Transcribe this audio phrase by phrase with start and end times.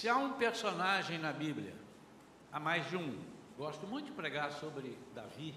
[0.00, 1.74] Se há um personagem na Bíblia,
[2.50, 3.18] há mais de um,
[3.58, 5.54] gosto muito de pregar sobre Davi,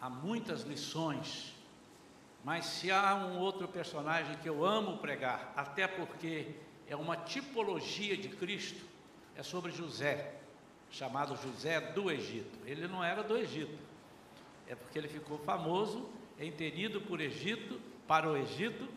[0.00, 1.54] há muitas lições,
[2.42, 6.54] mas se há um outro personagem que eu amo pregar, até porque
[6.88, 8.82] é uma tipologia de Cristo,
[9.36, 10.36] é sobre José,
[10.90, 12.58] chamado José do Egito.
[12.64, 13.78] Ele não era do Egito,
[14.66, 16.08] é porque ele ficou famoso
[16.38, 18.88] em ter ido por Egito, para o Egito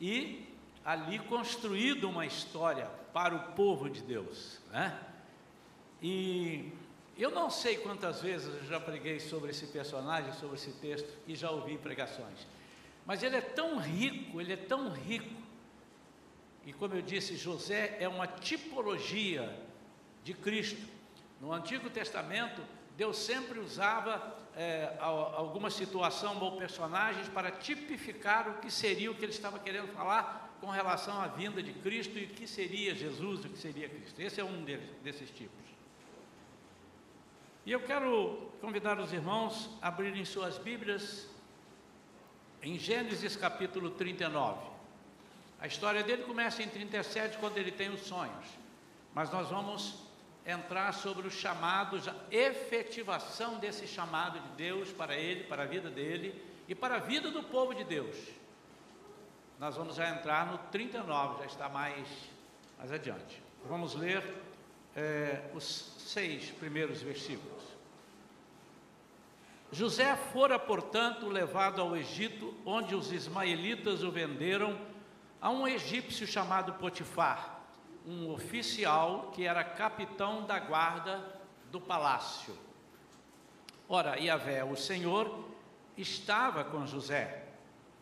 [0.00, 0.46] e
[0.84, 5.00] ali construído uma história para o povo de Deus, né?
[6.02, 6.72] E
[7.16, 11.36] eu não sei quantas vezes eu já preguei sobre esse personagem, sobre esse texto e
[11.36, 12.44] já ouvi pregações,
[13.06, 15.42] mas ele é tão rico, ele é tão rico.
[16.66, 19.62] E como eu disse, José é uma tipologia
[20.24, 20.82] de Cristo.
[21.40, 22.62] No Antigo Testamento,
[22.96, 29.24] Deus sempre usava é, alguma situação ou personagens para tipificar o que seria o que
[29.24, 33.44] ele estava querendo falar com relação à vinda de Cristo e o que seria Jesus,
[33.44, 34.20] o que seria Cristo.
[34.20, 35.64] Esse é um deles, desses tipos.
[37.66, 41.26] E eu quero convidar os irmãos a abrirem suas Bíblias
[42.62, 44.60] em Gênesis capítulo 39.
[45.60, 48.46] A história dele começa em 37, quando ele tem os sonhos.
[49.14, 49.94] Mas nós vamos
[50.46, 55.88] entrar sobre o chamado, a efetivação desse chamado de Deus para ele, para a vida
[55.88, 56.34] dele
[56.68, 58.16] e para a vida do povo de Deus.
[59.58, 62.06] Nós vamos já entrar no 39, já está mais,
[62.78, 63.42] mais adiante.
[63.66, 64.22] Vamos ler
[64.94, 65.64] é, os
[65.98, 67.62] seis primeiros versículos.
[69.72, 74.78] José fora, portanto, levado ao Egito, onde os ismaelitas o venderam
[75.40, 77.54] a um egípcio chamado Potifar
[78.06, 82.56] um oficial que era capitão da guarda do palácio.
[83.88, 85.48] Ora, Yahvé, o Senhor,
[85.96, 87.43] estava com José,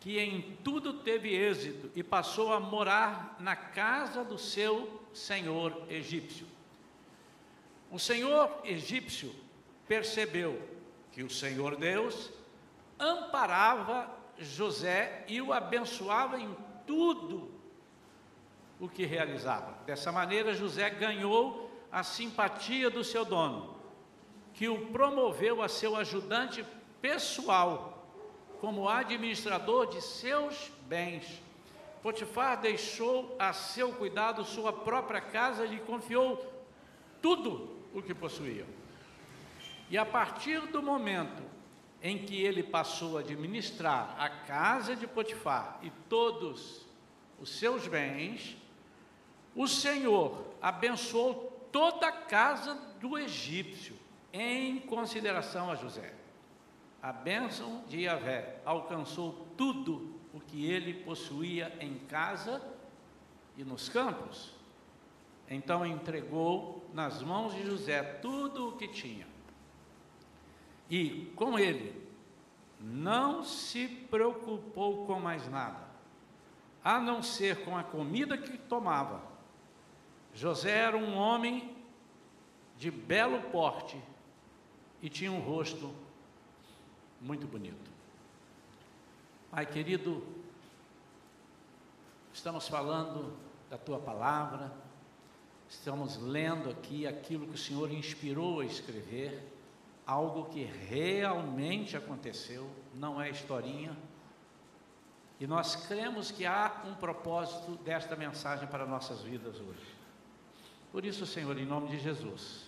[0.03, 6.45] que em tudo teve êxito e passou a morar na casa do seu senhor egípcio.
[7.89, 9.33] O senhor egípcio
[9.87, 10.61] percebeu
[11.13, 12.33] que o Senhor Deus
[12.99, 16.53] amparava José e o abençoava em
[16.85, 17.49] tudo
[18.81, 19.77] o que realizava.
[19.85, 23.73] Dessa maneira, José ganhou a simpatia do seu dono,
[24.53, 26.65] que o promoveu a seu ajudante
[27.01, 27.92] pessoal,
[28.63, 31.43] como administrador de seus bens.
[32.01, 36.63] Potifar deixou a seu cuidado sua própria casa e lhe confiou
[37.21, 38.65] tudo o que possuía.
[39.89, 41.43] E a partir do momento
[42.01, 46.85] em que ele passou a administrar a casa de Potifar e todos
[47.41, 48.55] os seus bens,
[49.53, 53.93] o Senhor abençoou toda a casa do egípcio,
[54.31, 56.22] em consideração a José.
[57.03, 62.63] A bênção de Yahvé alcançou tudo o que ele possuía em casa
[63.57, 64.55] e nos campos.
[65.49, 69.27] Então entregou nas mãos de José tudo o que tinha.
[70.89, 72.01] E com ele
[72.79, 75.85] não se preocupou com mais nada,
[76.81, 79.33] a não ser com a comida que tomava
[80.33, 81.75] José era um homem
[82.77, 84.01] de belo porte
[85.01, 85.93] e tinha um rosto
[87.23, 87.89] muito bonito.
[89.49, 90.21] Pai querido,
[92.33, 93.33] estamos falando
[93.69, 94.71] da tua palavra,
[95.69, 99.41] estamos lendo aqui aquilo que o Senhor inspirou a escrever,
[100.05, 103.95] algo que realmente aconteceu, não é historinha.
[105.39, 109.95] E nós cremos que há um propósito desta mensagem para nossas vidas hoje.
[110.91, 112.65] Por isso, Senhor, em nome de Jesus,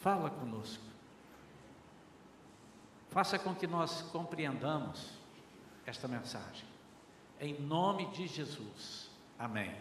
[0.00, 0.89] fala conosco.
[3.10, 5.10] Faça com que nós compreendamos
[5.84, 6.64] esta mensagem.
[7.40, 9.10] Em nome de Jesus.
[9.36, 9.74] Amém.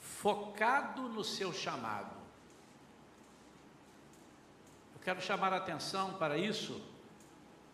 [0.00, 2.16] Focado no seu chamado.
[4.94, 6.80] Eu quero chamar a atenção para isso.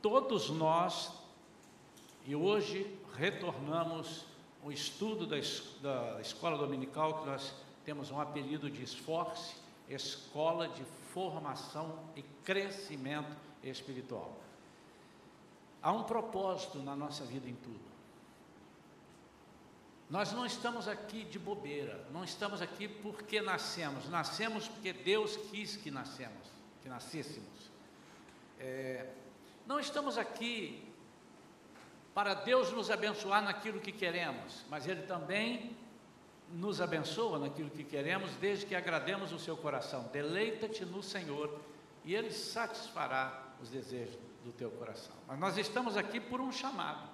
[0.03, 1.12] Todos nós,
[2.26, 4.26] e hoje retornamos
[4.64, 5.37] o estudo da,
[5.81, 7.55] da escola dominical que nós
[7.85, 9.55] temos um apelido de esforço,
[9.88, 10.82] escola de
[11.12, 14.37] formação e crescimento espiritual.
[15.82, 17.94] Há um propósito na nossa vida em tudo.
[20.08, 25.76] Nós não estamos aqui de bobeira, não estamos aqui porque nascemos, nascemos porque Deus quis
[25.76, 26.49] que nascemos,
[26.82, 27.70] que nascêssemos.
[28.61, 29.11] É,
[29.67, 30.87] não estamos aqui
[32.14, 35.76] para Deus nos abençoar naquilo que queremos, mas Ele também
[36.52, 40.05] nos abençoa naquilo que queremos, desde que agrademos o seu coração.
[40.12, 41.60] Deleita-te no Senhor
[42.05, 45.16] e Ele satisfará os desejos do teu coração.
[45.26, 47.08] Mas nós estamos aqui por um chamado,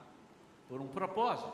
[0.68, 1.52] por um propósito.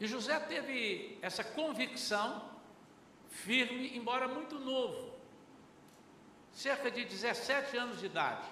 [0.00, 2.50] E José teve essa convicção
[3.28, 5.12] firme, embora muito novo,
[6.50, 8.48] cerca de 17 anos de idade.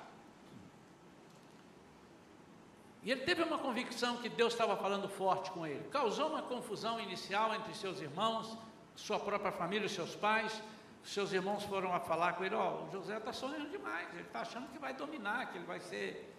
[3.02, 5.88] E ele teve uma convicção que Deus estava falando forte com ele.
[5.88, 8.56] Causou uma confusão inicial entre seus irmãos,
[8.94, 10.62] sua própria família, seus pais.
[11.04, 14.40] Seus irmãos foram a falar com ele: Ó, o José está sonhando demais, ele está
[14.40, 16.34] achando que vai dominar, que ele vai ser.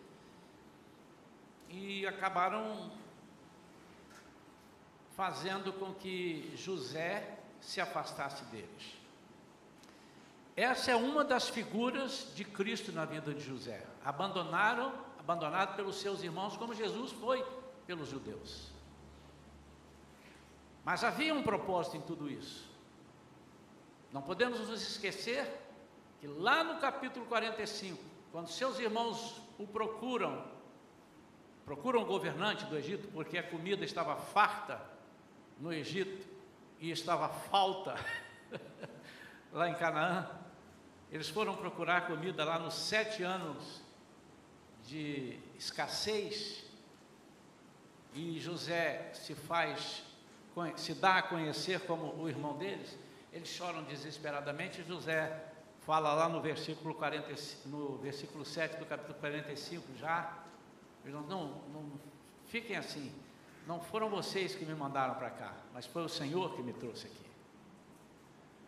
[1.70, 2.92] E acabaram
[5.16, 9.02] fazendo com que José se afastasse deles.
[10.56, 13.86] Essa é uma das figuras de Cristo na vida de José.
[14.04, 17.46] Abandonaram abandonado pelos seus irmãos, como Jesus foi
[17.86, 18.72] pelos judeus.
[20.84, 22.71] Mas havia um propósito em tudo isso.
[24.12, 25.48] Não podemos nos esquecer
[26.20, 30.46] que lá no capítulo 45, quando seus irmãos o procuram,
[31.66, 34.82] procuram o governante do Egito, porque a comida estava farta
[35.60, 36.28] no Egito
[36.80, 37.96] e estava falta
[39.52, 40.30] lá em Canaã,
[41.12, 43.82] eles foram procurar comida lá nos sete anos
[44.86, 46.66] de escassez
[48.14, 50.04] e José se faz,
[50.76, 52.98] se dá a conhecer como o irmão deles,
[53.32, 54.84] eles choram desesperadamente.
[54.84, 55.52] José
[55.82, 57.34] fala lá no versículo, 40,
[57.66, 60.38] no versículo 7 do capítulo 45 já,
[61.06, 61.92] não, não,
[62.48, 63.12] fiquem assim,
[63.66, 67.08] não foram vocês que me mandaram para cá, mas foi o Senhor que me trouxe
[67.08, 67.32] aqui.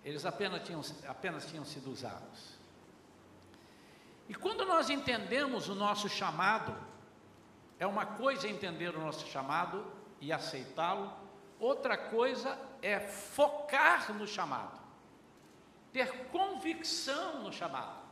[0.04, 2.58] Eles apenas tinham, apenas tinham sido usados.
[4.28, 6.76] E quando nós entendemos o nosso chamado,
[7.80, 9.86] é uma coisa entender o nosso chamado
[10.20, 11.12] e aceitá-lo,
[11.60, 14.80] outra coisa é focar no chamado,
[15.94, 18.04] ter convicção no chamado.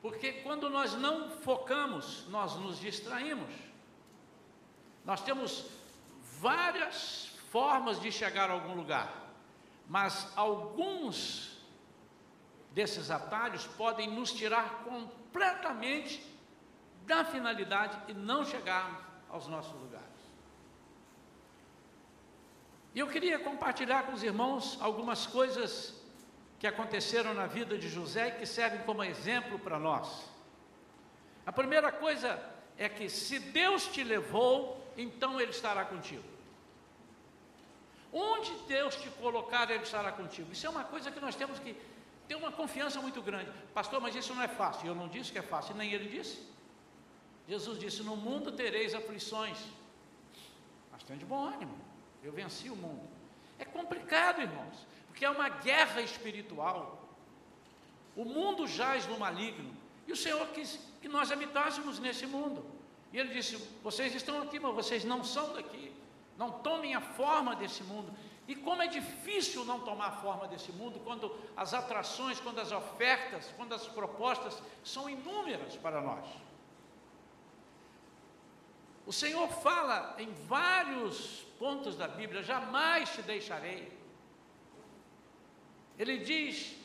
[0.00, 3.52] Porque quando nós não focamos, nós nos distraímos.
[5.04, 5.66] Nós temos
[6.40, 9.12] várias formas de chegar a algum lugar,
[9.88, 11.58] mas alguns
[12.70, 16.22] desses atalhos podem nos tirar completamente
[17.06, 19.93] da finalidade e não chegarmos aos nossos lugares.
[22.94, 25.94] E eu queria compartilhar com os irmãos algumas coisas
[26.58, 30.30] que aconteceram na vida de José e que servem como exemplo para nós.
[31.44, 32.40] A primeira coisa
[32.78, 36.22] é que se Deus te levou, então Ele estará contigo.
[38.12, 40.52] Onde Deus te colocar, Ele estará contigo.
[40.52, 41.76] Isso é uma coisa que nós temos que
[42.28, 43.50] tem uma confiança muito grande.
[43.74, 44.86] Pastor, mas isso não é fácil.
[44.86, 46.40] Eu não disse que é fácil, nem ele disse.
[47.46, 49.58] Jesus disse: No mundo tereis aflições.
[50.90, 51.76] Mas tem de bom ânimo.
[52.24, 53.06] Eu venci o mundo.
[53.58, 57.06] É complicado, irmãos, porque é uma guerra espiritual.
[58.16, 59.76] O mundo jaz no maligno.
[60.06, 62.64] E o Senhor quis que nós habitássemos nesse mundo.
[63.12, 65.92] E ele disse: Vocês estão aqui, mas vocês não são daqui.
[66.38, 68.10] Não tomem a forma desse mundo.
[68.48, 73.52] E como é difícil não tomar forma desse mundo quando as atrações, quando as ofertas,
[73.56, 76.24] quando as propostas são inúmeras para nós.
[79.06, 83.92] O Senhor fala em vários pontos da Bíblia: jamais te deixarei.
[85.98, 86.76] Ele diz: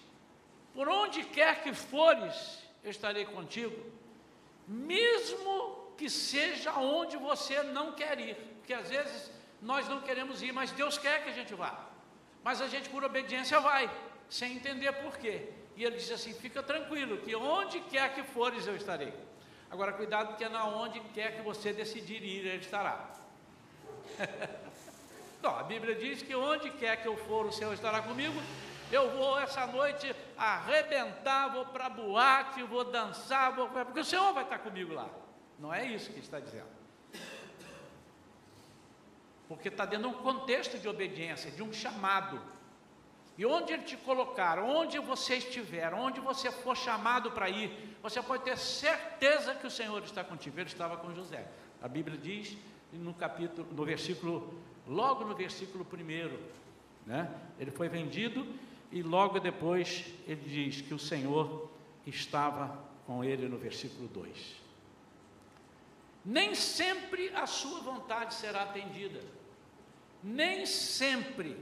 [0.73, 3.75] por onde quer que fores, eu estarei contigo,
[4.67, 10.51] mesmo que seja onde você não quer ir, porque às vezes nós não queremos ir,
[10.51, 11.87] mas Deus quer que a gente vá.
[12.43, 13.89] Mas a gente, por obediência, vai,
[14.29, 15.49] sem entender por quê.
[15.75, 19.13] E ele disse assim: fica tranquilo, que onde quer que fores, eu estarei.
[19.69, 23.18] Agora, cuidado, porque na onde quer que você decidir ir, ele estará.
[25.41, 28.41] não, a Bíblia diz que onde quer que eu for, o Senhor estará comigo.
[28.91, 33.69] Eu vou essa noite arrebentar, vou para boate, vou dançar, vou...
[33.69, 35.07] porque o Senhor vai estar comigo lá.
[35.59, 36.79] Não é isso que está dizendo
[39.49, 42.39] porque está dentro de um contexto de obediência, de um chamado.
[43.35, 48.21] E onde Ele te colocar, onde você estiver, onde você for chamado para ir, você
[48.21, 50.59] pode ter certeza que o Senhor está contigo.
[50.59, 51.47] Ele estava com José.
[51.81, 52.55] A Bíblia diz
[52.93, 54.53] no capítulo, no versículo,
[54.87, 56.39] logo no versículo primeiro,
[57.05, 57.33] né?
[57.59, 58.45] Ele foi vendido
[58.91, 61.69] e logo depois ele diz que o Senhor
[62.05, 64.55] estava com ele no versículo 2.
[66.25, 69.21] Nem sempre a sua vontade será atendida.
[70.23, 71.57] Nem sempre.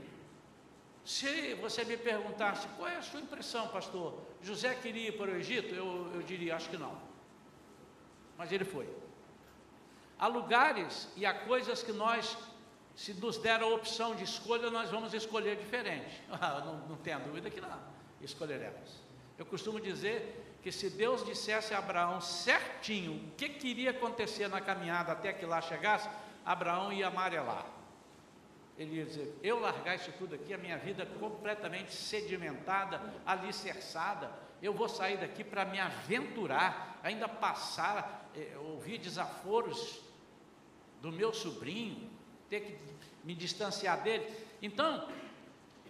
[1.04, 5.36] Se você me perguntasse qual é a sua impressão, pastor, José queria ir para o
[5.36, 7.00] Egito, eu, eu diria, acho que não.
[8.36, 8.86] Mas ele foi.
[10.18, 12.36] Há lugares e há coisas que nós,
[12.96, 16.22] se nos der a opção de escolha, nós vamos escolher diferente.
[16.30, 17.80] Ah, não, não tenha dúvida que não,
[18.20, 19.00] escolheremos.
[19.38, 24.60] Eu costumo dizer que se Deus dissesse a Abraão certinho o que queria acontecer na
[24.60, 26.08] caminhada até que lá chegasse,
[26.44, 27.66] Abraão ia amarelar.
[28.76, 34.72] Ele ia dizer: Eu largar isso tudo aqui, a minha vida completamente sedimentada, alicerçada, eu
[34.72, 40.00] vou sair daqui para me aventurar, ainda passar, eh, ouvir desaforos
[41.00, 42.10] do meu sobrinho,
[42.48, 42.78] ter que
[43.24, 44.26] me distanciar dele.
[44.60, 45.08] Então,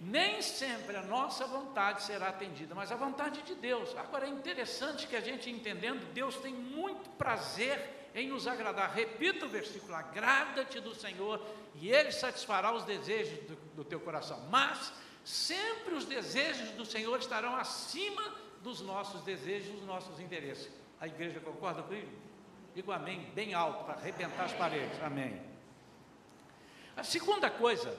[0.00, 3.96] nem sempre a nossa vontade será atendida, mas a vontade de Deus.
[3.96, 8.92] Agora é interessante que a gente entendendo, Deus tem muito prazer em nos agradar.
[8.92, 14.40] Repita o versículo: agrada-te do Senhor e Ele satisfará os desejos do, do teu coração.
[14.50, 14.92] Mas
[15.24, 18.22] sempre os desejos do Senhor estarão acima
[18.62, 20.70] dos nossos desejos, dos nossos interesses.
[21.00, 22.08] A igreja concorda comigo?
[22.75, 25.02] Digo amém, bem alto, para arrebentar as paredes.
[25.02, 25.40] Amém.
[26.96, 27.96] A segunda coisa,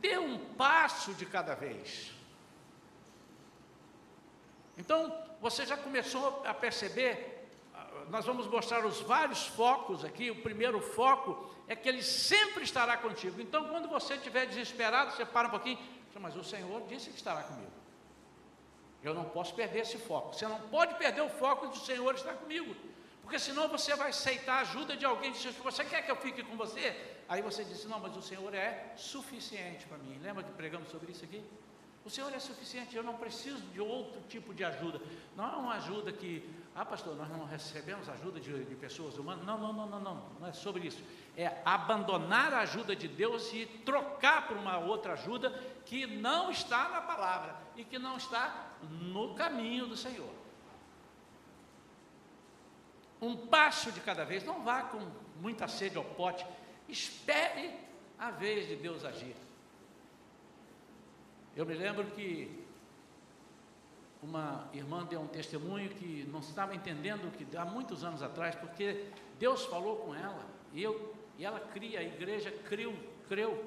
[0.00, 2.12] dê um passo de cada vez.
[4.76, 10.30] Então, você já começou a perceber, ah, nós vamos mostrar os vários focos aqui.
[10.30, 13.40] O primeiro foco é que Ele sempre estará contigo.
[13.40, 15.78] Então, quando você estiver desesperado, você para um pouquinho,
[16.18, 17.72] mas o Senhor disse que estará comigo.
[19.02, 20.34] Eu não posso perder esse foco.
[20.34, 22.74] Você não pode perder o foco de o Senhor estar comigo.
[23.26, 26.14] Porque senão você vai aceitar a ajuda de alguém que diz, você quer que eu
[26.14, 26.96] fique com você?
[27.28, 30.16] Aí você disse, não, mas o Senhor é suficiente para mim.
[30.22, 31.42] Lembra que pregamos sobre isso aqui?
[32.04, 35.00] O Senhor é suficiente, eu não preciso de outro tipo de ajuda.
[35.34, 39.44] Não é uma ajuda que, ah, pastor, nós não recebemos ajuda de, de pessoas humanas.
[39.44, 41.02] Não, não, não, não, não, não é sobre isso.
[41.36, 45.50] É abandonar a ajuda de Deus e trocar por uma outra ajuda
[45.84, 50.35] que não está na palavra e que não está no caminho do Senhor.
[53.20, 55.00] Um passo de cada vez, não vá com
[55.40, 56.46] muita sede ao pote,
[56.88, 57.72] espere
[58.18, 59.34] a vez de Deus agir.
[61.56, 62.64] Eu me lembro que
[64.22, 69.06] uma irmã deu um testemunho que não estava entendendo que há muitos anos atrás, porque
[69.38, 72.94] Deus falou com ela, e, eu, e ela cria, a igreja creu,
[73.28, 73.64] creu.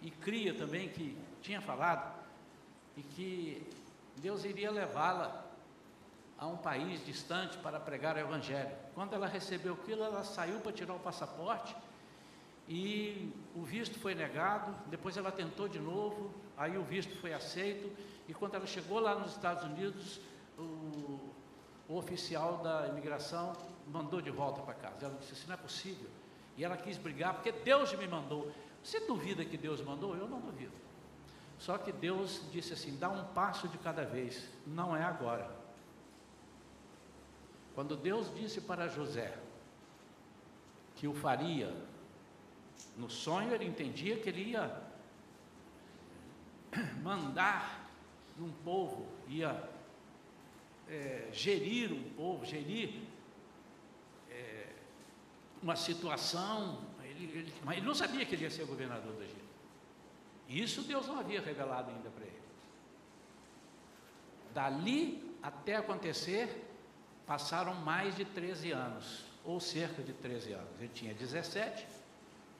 [0.00, 2.12] E cria também que tinha falado,
[2.96, 3.66] e que
[4.16, 5.51] Deus iria levá-la
[6.42, 8.74] a um país distante para pregar o Evangelho.
[8.96, 11.76] Quando ela recebeu aquilo, ela saiu para tirar o passaporte
[12.68, 14.74] e o visto foi negado.
[14.88, 17.96] Depois ela tentou de novo, aí o visto foi aceito.
[18.28, 20.20] E quando ela chegou lá nos Estados Unidos,
[20.58, 21.20] o,
[21.88, 23.52] o oficial da imigração
[23.86, 25.06] mandou de volta para casa.
[25.06, 26.10] Ela disse: Isso não é possível.
[26.56, 28.50] E ela quis brigar, porque Deus me mandou.
[28.82, 30.16] Você duvida que Deus mandou?
[30.16, 30.72] Eu não duvido.
[31.60, 35.61] Só que Deus disse assim: dá um passo de cada vez, não é agora.
[37.74, 39.36] Quando Deus disse para José
[40.96, 41.74] que o faria,
[42.96, 44.82] no sonho ele entendia que ele ia
[47.02, 47.90] mandar
[48.38, 49.68] um povo, ia
[50.88, 53.02] é, gerir um povo, gerir
[54.30, 54.66] é,
[55.62, 59.42] uma situação, ele, ele, mas ele não sabia que ele ia ser governador do Egito.
[60.48, 62.42] Isso Deus não havia revelado ainda para ele.
[64.52, 66.71] Dali até acontecer,
[67.32, 70.68] passaram mais de 13 anos, ou cerca de 13 anos.
[70.78, 71.86] Ele tinha 17,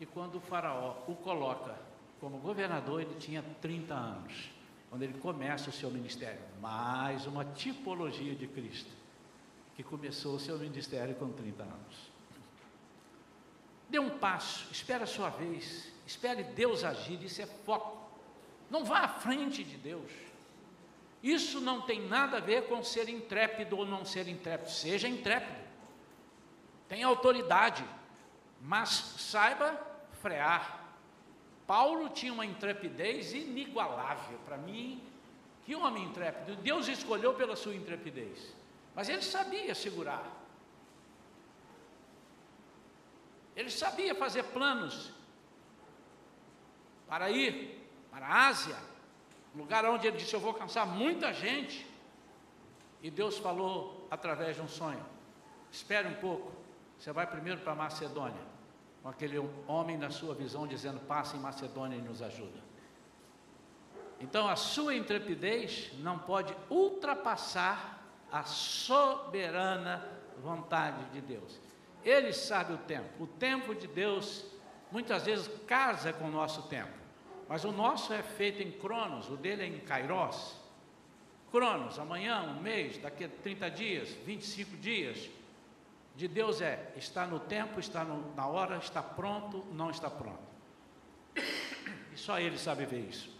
[0.00, 1.76] e quando o Faraó o coloca
[2.19, 4.50] como governador, ele tinha 30 anos,
[4.88, 6.41] quando ele começa o seu ministério.
[6.59, 8.91] Mais uma tipologia de Cristo,
[9.76, 12.11] que começou o seu ministério com 30 anos.
[13.91, 18.11] Dê um passo, espere a sua vez, Espere Deus agir, isso é foco.
[18.71, 20.11] Não vá à frente de Deus.
[21.23, 24.71] Isso não tem nada a ver com ser intrépido ou não ser intrépido.
[24.71, 25.61] Seja intrépido.
[26.88, 27.85] Tenha autoridade,
[28.61, 29.81] mas saiba
[30.21, 30.83] frear.
[31.67, 34.38] Paulo tinha uma intrepidez inigualável.
[34.45, 35.00] Para mim,
[35.64, 36.57] que homem intrépido.
[36.57, 38.55] Deus escolheu pela sua intrepidez.
[38.95, 40.43] Mas ele sabia segurar.
[43.55, 45.12] Ele sabia fazer planos
[47.07, 47.79] para ir
[48.11, 48.76] para a Ásia,
[49.54, 51.87] lugar onde ele disse: Eu vou alcançar muita gente.
[53.02, 55.04] E Deus falou através de um sonho:
[55.71, 56.52] Espere um pouco,
[56.99, 58.40] você vai primeiro para Macedônia,
[59.02, 62.61] com aquele homem na sua visão dizendo: Passe em Macedônia e nos ajuda.
[64.21, 71.61] Então a sua intrepidez não pode ultrapassar a soberana vontade de Deus.
[72.04, 73.25] Ele sabe o tempo.
[73.25, 74.44] O tempo de Deus
[74.92, 77.01] muitas vezes casa com o nosso tempo.
[77.52, 80.56] Mas o nosso é feito em cronos, o dele é em kairos.
[81.50, 85.28] Cronos, amanhã, um mês, daqui a 30 dias, 25 dias.
[86.16, 90.40] De Deus é, está no tempo, está no, na hora, está pronto, não está pronto.
[91.37, 93.30] E só Ele sabe ver isso.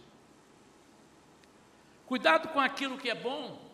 [2.05, 3.67] Cuidado com aquilo que é bom.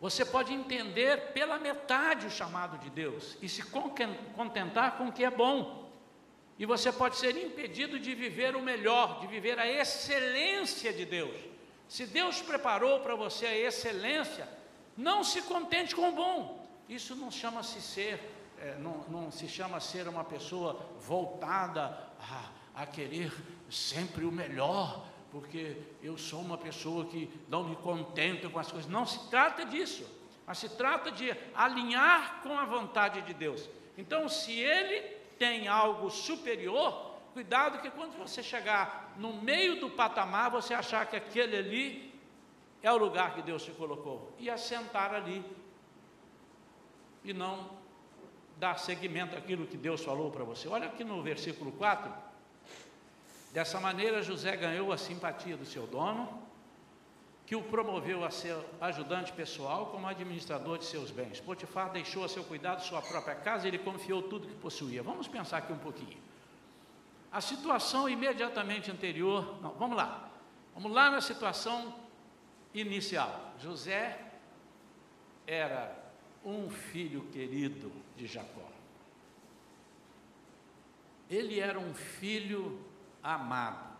[0.00, 5.22] Você pode entender pela metade o chamado de Deus e se contentar com o que
[5.22, 5.85] é bom.
[6.58, 11.36] E você pode ser impedido de viver o melhor, de viver a excelência de Deus.
[11.88, 14.48] Se Deus preparou para você a excelência,
[14.96, 16.66] não se contente com o bom.
[16.88, 18.20] Isso não chama-se ser,
[18.58, 22.50] é, não, não, se chama ser uma pessoa voltada a,
[22.82, 23.32] a querer
[23.70, 28.90] sempre o melhor, porque eu sou uma pessoa que não me contento com as coisas.
[28.90, 30.08] Não se trata disso,
[30.46, 33.68] mas se trata de alinhar com a vontade de Deus.
[33.98, 40.50] Então, se Ele tem algo superior, cuidado que quando você chegar no meio do patamar,
[40.50, 42.14] você achar que aquele ali
[42.82, 45.44] é o lugar que Deus te colocou, e assentar ali,
[47.24, 47.70] e não
[48.56, 50.68] dar seguimento àquilo que Deus falou para você.
[50.68, 52.12] Olha aqui no versículo 4.
[53.52, 56.45] Dessa maneira, José ganhou a simpatia do seu dono,
[57.46, 61.40] que o promoveu a ser ajudante pessoal como administrador de seus bens.
[61.40, 65.00] Potifar deixou a seu cuidado sua própria casa e ele confiou tudo que possuía.
[65.00, 66.18] Vamos pensar aqui um pouquinho.
[67.30, 70.28] A situação imediatamente anterior, não, vamos lá.
[70.74, 71.94] Vamos lá na situação
[72.74, 73.52] inicial.
[73.60, 74.18] José
[75.46, 75.96] era
[76.44, 78.68] um filho querido de Jacó.
[81.30, 82.80] Ele era um filho
[83.22, 83.96] amado.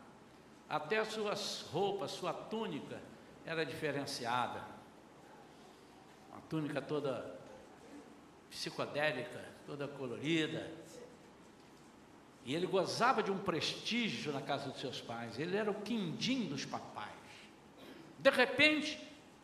[0.69, 3.01] Até as suas roupas, sua túnica
[3.47, 4.61] era diferenciada.
[6.31, 7.39] Uma túnica toda
[8.51, 10.71] psicodélica, toda colorida.
[12.45, 15.39] E ele gozava de um prestígio na casa dos seus pais.
[15.39, 17.13] Ele era o quindim dos papais.
[18.19, 19.01] De repente,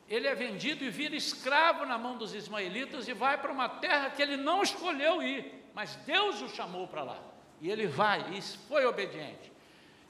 [0.08, 4.10] ele é vendido e vira escravo na mão dos ismaelitas e vai para uma terra
[4.10, 7.22] que ele não escolheu ir, mas Deus o chamou para lá.
[7.60, 9.51] E ele vai e foi obediente.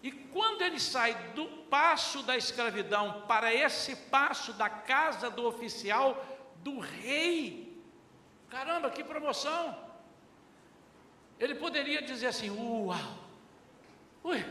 [0.02, 6.24] E quando ele sai do passo da escravidão para esse passo da casa do oficial
[6.56, 7.80] do rei,
[8.50, 9.76] caramba, que promoção!
[11.38, 12.98] Ele poderia dizer assim: Uau!
[14.24, 14.44] Ui,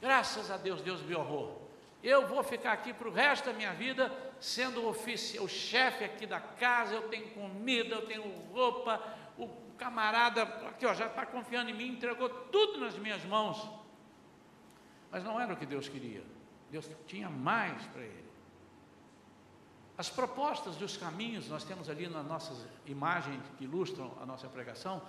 [0.00, 1.68] graças a Deus, Deus me honrou.
[2.02, 6.24] Eu vou ficar aqui para o resto da minha vida sendo o, o chefe aqui
[6.24, 6.94] da casa.
[6.94, 9.02] Eu tenho comida, eu tenho roupa.
[9.36, 13.85] O camarada aqui ó, já está confiando em mim, entregou tudo nas minhas mãos.
[15.10, 16.24] Mas não era o que Deus queria.
[16.70, 18.26] Deus tinha mais para ele.
[19.98, 25.00] As propostas dos caminhos, nós temos ali nas nossas imagens que ilustram a nossa pregação,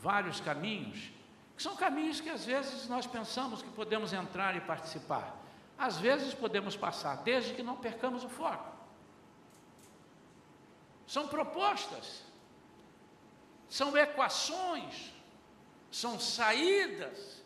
[0.00, 1.10] vários caminhos,
[1.56, 5.36] que são caminhos que às vezes nós pensamos que podemos entrar e participar.
[5.76, 8.70] Às vezes podemos passar, desde que não percamos o foco.
[11.06, 12.22] São propostas,
[13.68, 15.12] são equações,
[15.90, 17.39] são saídas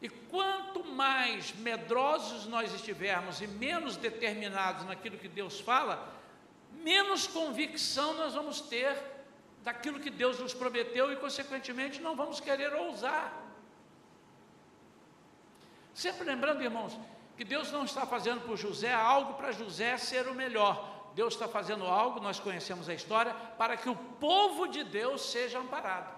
[0.00, 6.12] e quanto mais medrosos nós estivermos e menos determinados naquilo que Deus fala,
[6.72, 8.96] menos convicção nós vamos ter
[9.62, 13.32] daquilo que Deus nos prometeu e, consequentemente, não vamos querer ousar.
[15.92, 16.96] Sempre lembrando, irmãos,
[17.36, 21.12] que Deus não está fazendo por José algo para José ser o melhor.
[21.14, 25.58] Deus está fazendo algo, nós conhecemos a história, para que o povo de Deus seja
[25.58, 26.17] amparado.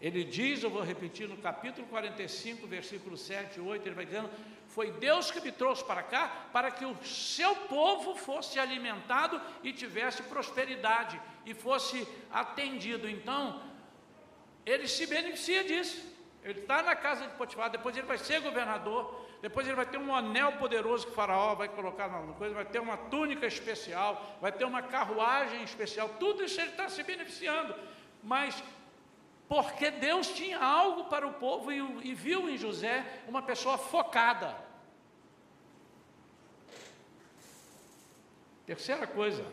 [0.00, 4.30] Ele diz, eu vou repetir no capítulo 45, versículo 7 e 8, ele vai dizendo:
[4.68, 9.74] Foi Deus que me trouxe para cá para que o seu povo fosse alimentado e
[9.74, 13.10] tivesse prosperidade e fosse atendido.
[13.10, 13.62] Então,
[14.64, 16.08] ele se beneficia disso.
[16.42, 19.98] Ele está na casa de Potifar, depois ele vai ser governador, depois ele vai ter
[19.98, 24.38] um anel poderoso que o faraó vai colocar na coisa, vai ter uma túnica especial,
[24.40, 27.74] vai ter uma carruagem especial, tudo isso ele está se beneficiando.
[28.22, 28.62] Mas
[29.50, 34.56] porque Deus tinha algo para o povo e, e viu em José uma pessoa focada.
[38.64, 39.44] Terceira coisa,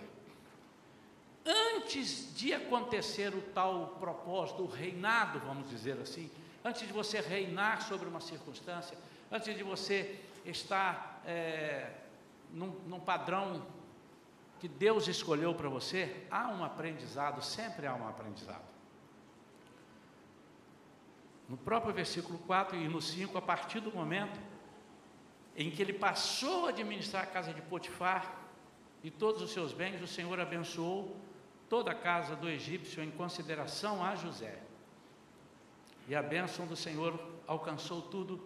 [1.44, 6.30] antes de acontecer o tal propósito, o reinado, vamos dizer assim,
[6.64, 8.96] antes de você reinar sobre uma circunstância,
[9.32, 11.90] antes de você estar é,
[12.52, 13.66] num, num padrão
[14.60, 18.77] que Deus escolheu para você, há um aprendizado, sempre há um aprendizado.
[21.48, 24.40] No próprio versículo 4 e no 5, a partir do momento
[25.56, 28.38] em que ele passou a administrar a casa de Potifar
[29.04, 31.16] e todos os seus bens, o Senhor abençoou
[31.70, 34.60] toda a casa do egípcio em consideração a José.
[36.08, 38.42] E a bênção do Senhor alcançou tudo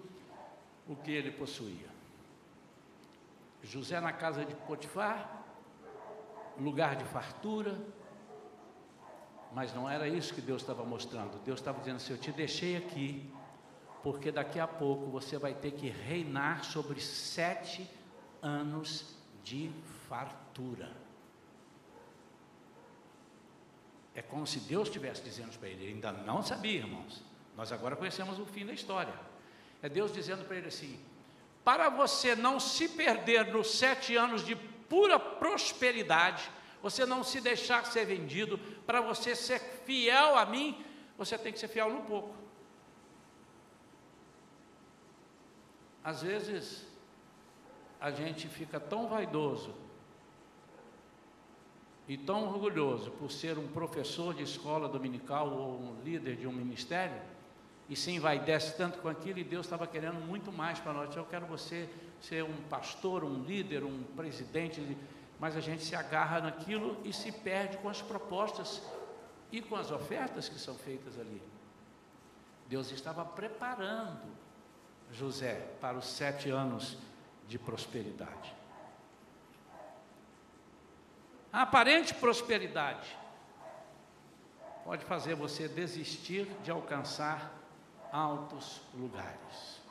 [0.87, 1.89] o que ele possuía.
[3.63, 5.43] José na casa de Potifar,
[6.59, 7.79] lugar de fartura,
[9.53, 11.37] mas não era isso que Deus estava mostrando.
[11.43, 13.29] Deus estava dizendo assim: Eu te deixei aqui,
[14.01, 17.89] porque daqui a pouco você vai ter que reinar sobre sete
[18.41, 19.69] anos de
[20.07, 20.91] fartura.
[24.13, 27.23] É como se Deus estivesse dizendo para ele: ele ainda não sabia, irmãos.
[27.55, 29.13] Nós agora conhecemos o fim da história.
[29.81, 30.99] É Deus dizendo para ele assim:
[31.63, 36.49] para você não se perder nos sete anos de pura prosperidade,
[36.81, 40.83] você não se deixar ser vendido, para você ser fiel a mim,
[41.17, 42.33] você tem que ser fiel no pouco.
[46.03, 46.87] Às vezes,
[47.99, 49.75] a gente fica tão vaidoso
[52.07, 56.51] e tão orgulhoso por ser um professor de escola dominical ou um líder de um
[56.51, 57.21] ministério,
[57.87, 61.15] e se envaidece tanto com aquilo, e Deus estava querendo muito mais para nós.
[61.15, 61.89] Eu quero você
[62.21, 64.97] ser um pastor, um líder, um presidente,
[65.41, 68.79] mas a gente se agarra naquilo e se perde com as propostas
[69.51, 71.41] e com as ofertas que são feitas ali.
[72.69, 74.21] Deus estava preparando
[75.11, 76.95] José para os sete anos
[77.47, 78.53] de prosperidade.
[81.51, 83.17] A aparente prosperidade
[84.85, 87.51] pode fazer você desistir de alcançar
[88.11, 89.81] altos lugares.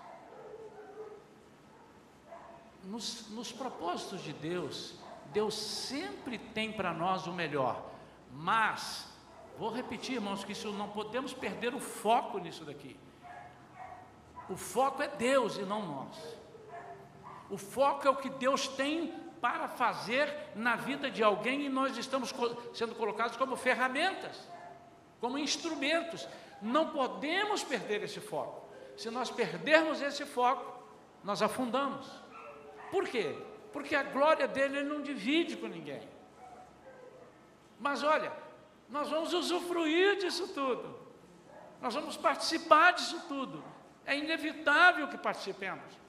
[2.84, 4.94] Nos, nos propósitos de Deus,
[5.32, 7.90] Deus sempre tem para nós o melhor,
[8.32, 9.06] mas,
[9.58, 12.98] vou repetir, irmãos, que isso não podemos perder o foco nisso daqui.
[14.48, 16.36] O foco é Deus e não nós.
[17.48, 21.96] O foco é o que Deus tem para fazer na vida de alguém e nós
[21.96, 22.34] estamos
[22.74, 24.48] sendo colocados como ferramentas,
[25.20, 26.28] como instrumentos.
[26.60, 28.68] Não podemos perder esse foco.
[28.96, 30.84] Se nós perdermos esse foco,
[31.24, 32.06] nós afundamos.
[32.90, 33.36] Por quê?
[33.72, 36.02] Porque a glória dele ele não divide com ninguém.
[37.78, 38.32] Mas olha,
[38.88, 40.98] nós vamos usufruir disso tudo.
[41.80, 43.64] Nós vamos participar disso tudo.
[44.04, 46.00] É inevitável que participemos.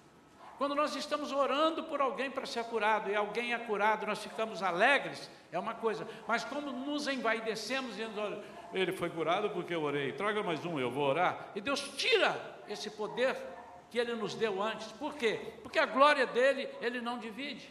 [0.58, 4.62] Quando nós estamos orando por alguém para ser curado e alguém é curado, nós ficamos
[4.62, 9.82] alegres, é uma coisa, mas quando nos envaidecemos dizendo, olha, ele foi curado porque eu
[9.82, 13.36] orei, traga mais um, eu vou orar, e Deus tira esse poder
[13.92, 15.54] que ele nos deu antes, por quê?
[15.62, 17.70] Porque a glória dele, ele não divide.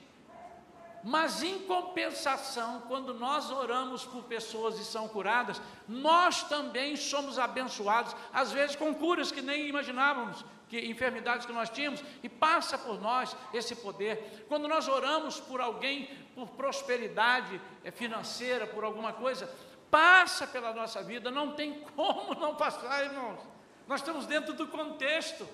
[1.03, 8.15] Mas em compensação, quando nós oramos por pessoas e são curadas, nós também somos abençoados,
[8.33, 13.01] às vezes com curas que nem imaginávamos, que enfermidades que nós tínhamos, e passa por
[13.01, 14.45] nós esse poder.
[14.47, 19.51] Quando nós oramos por alguém, por prosperidade eh, financeira, por alguma coisa,
[19.91, 23.41] passa pela nossa vida, não tem como não passar, irmãos.
[23.89, 25.49] Nós estamos dentro do contexto.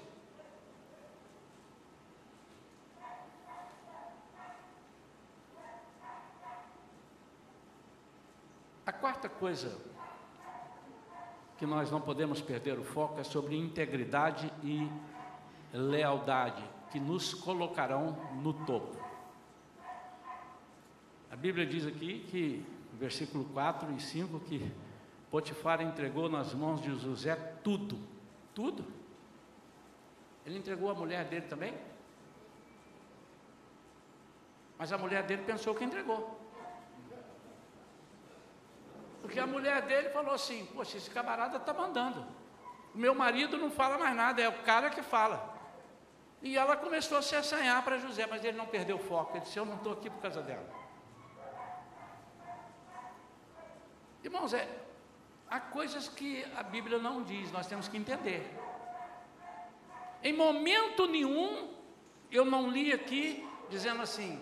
[8.87, 9.77] A quarta coisa
[11.59, 14.88] que nós não podemos perder o foco é sobre integridade e
[15.72, 18.96] lealdade, que nos colocarão no topo.
[21.29, 24.72] A Bíblia diz aqui que, versículo 4 e 5, que
[25.33, 27.99] Potifar entregou nas mãos de José tudo,
[28.55, 28.85] tudo.
[30.46, 31.75] Ele entregou a mulher dele também?
[34.79, 36.36] Mas a mulher dele pensou que entregou.
[39.27, 42.25] Porque a mulher dele falou assim: Poxa, esse camarada está mandando.
[42.95, 45.53] O meu marido não fala mais nada, é o cara que fala.
[46.41, 49.37] E ela começou a se assanhar para José, mas ele não perdeu o foco.
[49.37, 50.65] Ele disse: Eu não estou aqui por causa dela.
[54.23, 54.69] Irmãos, é,
[55.51, 58.49] há coisas que a Bíblia não diz, nós temos que entender.
[60.23, 61.75] Em momento nenhum,
[62.31, 64.41] eu não li aqui dizendo assim: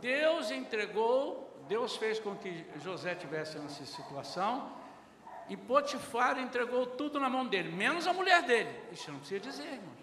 [0.00, 4.72] Deus entregou Deus fez com que José tivesse nessa situação
[5.48, 8.70] e Potifar entregou tudo na mão dele, menos a mulher dele.
[8.92, 9.94] Isso não precisa dizer, irmão.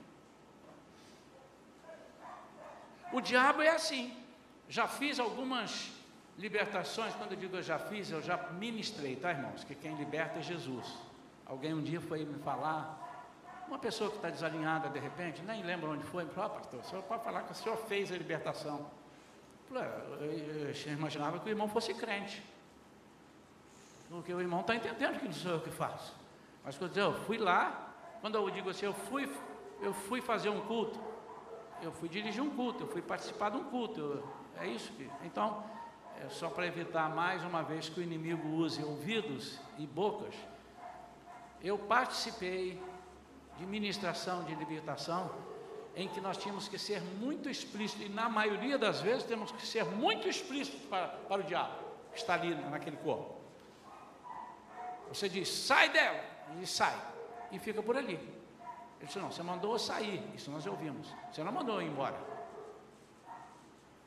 [3.12, 4.16] O diabo é assim.
[4.68, 5.92] Já fiz algumas
[6.38, 9.64] libertações, quando eu digo eu já fiz, eu já ministrei, tá, irmãos?
[9.64, 10.98] Que quem liberta é Jesus.
[11.46, 13.04] Alguém um dia foi me falar,
[13.68, 16.84] uma pessoa que está desalinhada de repente, nem lembra onde foi, me falou, pastor, o
[16.84, 18.90] senhor pode falar que o senhor fez a libertação.
[19.80, 22.44] Eu imaginava que o irmão fosse crente.
[24.10, 26.14] Porque o irmão está entendendo que não sou eu que faço.
[26.64, 29.30] Mas quando eu fui lá, quando eu digo assim, eu fui,
[29.82, 31.00] eu fui fazer um culto,
[31.82, 34.00] eu fui dirigir um culto, eu fui participar de um culto.
[34.00, 35.10] Eu, é isso que.
[35.24, 35.64] Então,
[36.24, 40.36] é só para evitar mais uma vez que o inimigo use ouvidos e bocas,
[41.62, 42.82] eu participei
[43.58, 45.32] de ministração de libertação
[45.96, 49.66] em que nós tínhamos que ser muito explícitos, e na maioria das vezes temos que
[49.66, 51.76] ser muito explícitos para, para o diabo,
[52.12, 53.42] que está ali naquele corpo.
[55.10, 56.24] Você diz, sai dela,
[56.62, 57.00] e sai,
[57.52, 58.16] e fica por ali.
[58.16, 61.90] Ele disse, não, você mandou eu sair, isso nós ouvimos, você não mandou eu ir
[61.90, 62.20] embora.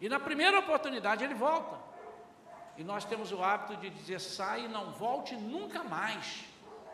[0.01, 1.77] E na primeira oportunidade ele volta.
[2.77, 6.44] e nós temos o hábito de dizer: sai e não volte nunca mais.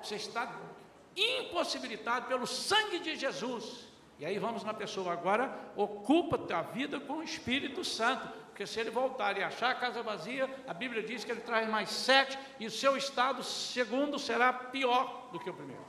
[0.02, 0.52] Você está
[1.16, 3.88] impossibilitado pelo sangue de Jesus.
[4.22, 8.78] E aí vamos na pessoa agora, ocupa a vida com o Espírito Santo, porque se
[8.78, 12.38] ele voltar e achar a casa vazia, a Bíblia diz que ele traz mais sete,
[12.60, 15.84] e o seu estado segundo será pior do que o primeiro.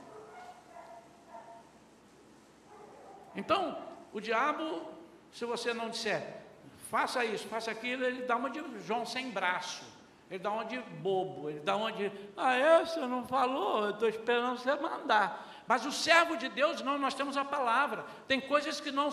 [3.36, 3.78] Então,
[4.12, 4.82] o diabo,
[5.30, 6.42] se você não disser,
[6.90, 9.84] faça isso, faça aquilo, ele dá uma de João sem braço,
[10.28, 13.90] ele dá uma de bobo, ele dá uma de, ah, é, você não falou, eu
[13.90, 15.53] estou esperando você mandar.
[15.66, 18.04] Mas o servo de Deus, não, nós temos a palavra.
[18.28, 19.10] Tem coisas que não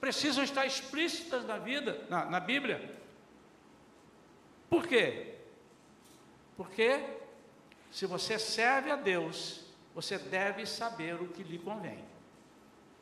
[0.00, 2.98] precisam estar explícitas na vida, na, na Bíblia.
[4.68, 5.34] Por quê?
[6.56, 7.04] Porque
[7.90, 12.02] se você serve a Deus, você deve saber o que lhe convém.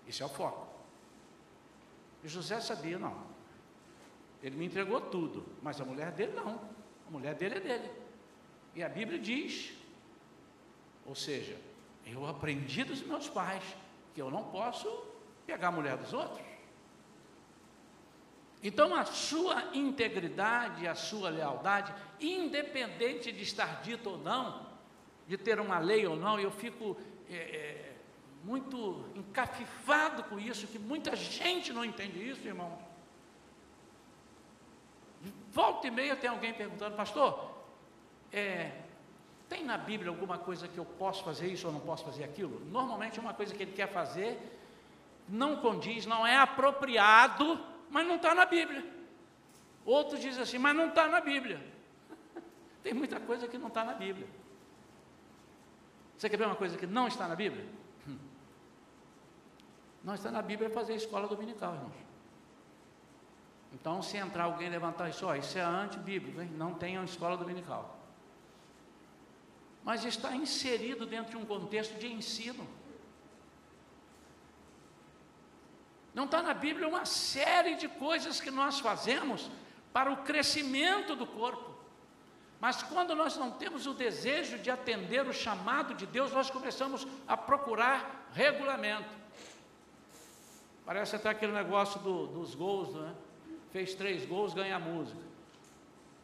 [0.06, 0.66] Isso é o foco.
[2.24, 3.26] E José sabia, não.
[4.42, 6.61] Ele me entregou tudo, mas a mulher dele não.
[7.06, 7.90] A mulher dele é dele.
[8.74, 9.72] E a Bíblia diz,
[11.06, 11.56] ou seja,
[12.12, 13.62] eu aprendi dos meus pais
[14.14, 14.88] que eu não posso
[15.47, 16.47] pegar a mulher dos outros.
[18.62, 24.66] Então a sua integridade, a sua lealdade, independente de estar dito ou não,
[25.27, 26.97] de ter uma lei ou não, eu fico
[27.31, 27.97] é, é,
[28.42, 32.79] muito encafifado com isso, que muita gente não entende isso, irmão.
[35.53, 37.55] Volta e meia tem alguém perguntando, pastor,
[38.33, 38.73] é,
[39.48, 42.61] tem na Bíblia alguma coisa que eu posso fazer isso ou não posso fazer aquilo?
[42.66, 44.38] Normalmente uma coisa que ele quer fazer
[45.28, 47.58] não condiz, não é apropriado,
[47.90, 48.84] mas não está na Bíblia.
[49.87, 51.64] Outros dizem assim, mas não está na Bíblia.
[52.82, 54.28] Tem muita coisa que não está na Bíblia.
[56.16, 57.66] Você quer ver uma coisa que não está na Bíblia?
[60.02, 61.96] Não está na Bíblia fazer escola dominical, irmãos.
[63.72, 66.50] Então, se entrar alguém levantar isso, ó, isso é antibíblico, hein?
[66.56, 67.97] não tenham escola dominical
[69.88, 72.68] mas está inserido dentro de um contexto de ensino.
[76.12, 79.51] Não está na Bíblia uma série de coisas que nós fazemos
[79.90, 81.74] para o crescimento do corpo.
[82.61, 87.07] Mas quando nós não temos o desejo de atender o chamado de Deus, nós começamos
[87.27, 89.09] a procurar regulamento.
[90.85, 93.14] Parece até aquele negócio do, dos gols, né?
[93.72, 95.27] Fez três gols, ganha música.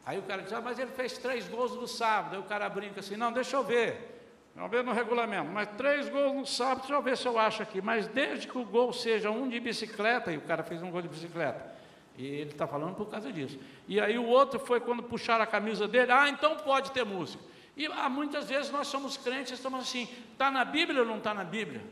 [0.06, 2.34] Aí o cara diz, ah, mas ele fez três gols no sábado.
[2.34, 4.12] Aí o cara brinca assim, não, deixa eu ver.
[4.54, 5.50] Vamos ver no regulamento.
[5.50, 7.80] Mas três gols no sábado, deixa eu ver se eu acho aqui.
[7.80, 11.00] Mas desde que o gol seja um de bicicleta, e o cara fez um gol
[11.00, 11.74] de bicicleta.
[12.16, 13.58] E ele está falando por causa disso.
[13.88, 17.42] E aí o outro foi quando puxaram a camisa dele, ah, então pode ter música.
[17.76, 21.34] E ah, muitas vezes nós somos crentes, estamos assim, está na Bíblia ou não está
[21.34, 21.82] na Bíblia?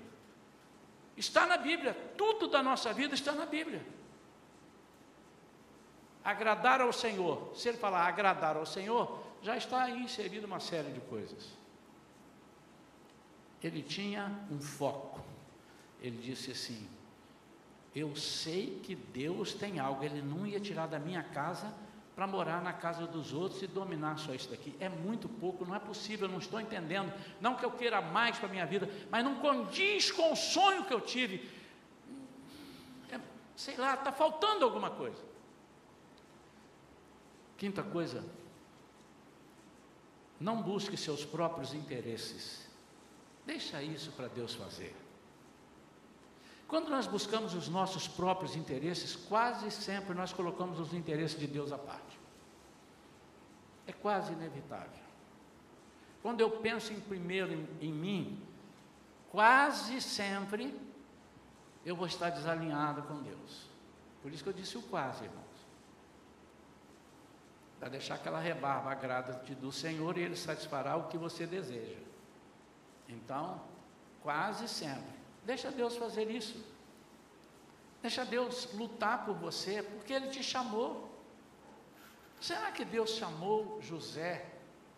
[1.16, 3.82] Está na Bíblia, tudo da nossa vida está na Bíblia
[6.24, 7.52] agradar ao Senhor.
[7.54, 11.50] Se ele falar agradar ao Senhor, já está aí inserido uma série de coisas.
[13.62, 15.20] Ele tinha um foco.
[16.00, 16.88] Ele disse assim:
[17.94, 20.02] Eu sei que Deus tem algo.
[20.04, 21.72] Ele não ia tirar da minha casa
[22.14, 24.76] para morar na casa dos outros e dominar só isso daqui.
[24.78, 27.12] É muito pouco, não é possível, não estou entendendo.
[27.40, 30.84] Não que eu queira mais para a minha vida, mas não condiz com o sonho
[30.84, 31.48] que eu tive.
[33.10, 33.18] É,
[33.56, 35.32] sei lá, está faltando alguma coisa.
[37.62, 38.24] Quinta coisa,
[40.40, 42.68] não busque seus próprios interesses.
[43.46, 44.92] Deixa isso para Deus fazer.
[46.66, 51.70] Quando nós buscamos os nossos próprios interesses, quase sempre nós colocamos os interesses de Deus
[51.70, 52.18] à parte.
[53.86, 55.04] É quase inevitável.
[56.20, 58.44] Quando eu penso em primeiro em, em mim,
[59.30, 60.76] quase sempre
[61.86, 63.68] eu vou estar desalinhado com Deus.
[64.20, 65.51] Por isso que eu disse o quase, irmão
[67.82, 71.98] para deixar aquela rebarba agrada do Senhor e Ele satisfará o que você deseja.
[73.08, 73.60] Então,
[74.22, 75.12] quase sempre,
[75.44, 76.64] deixa Deus fazer isso.
[78.00, 81.10] Deixa Deus lutar por você, porque Ele te chamou.
[82.40, 84.46] Será que Deus chamou José?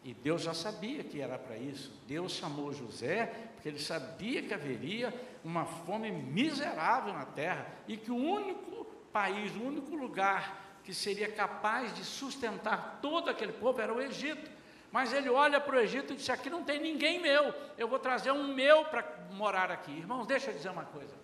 [0.04, 1.90] E Deus já sabia que era para isso.
[2.06, 5.10] Deus chamou José porque ele sabia que haveria
[5.42, 11.30] uma fome miserável na terra e que o único país, o único lugar que seria
[11.30, 14.50] capaz de sustentar todo aquele povo era o Egito.
[14.92, 17.98] Mas ele olha para o Egito e diz: Aqui não tem ninguém meu, eu vou
[17.98, 19.90] trazer um meu para morar aqui.
[19.90, 21.14] Irmãos, deixa eu dizer uma coisa: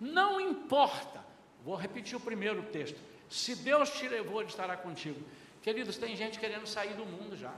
[0.00, 1.24] não importa,
[1.64, 3.00] vou repetir o primeiro texto.
[3.28, 5.20] Se Deus te levou, Ele estará contigo.
[5.62, 7.52] Queridos, tem gente querendo sair do mundo já.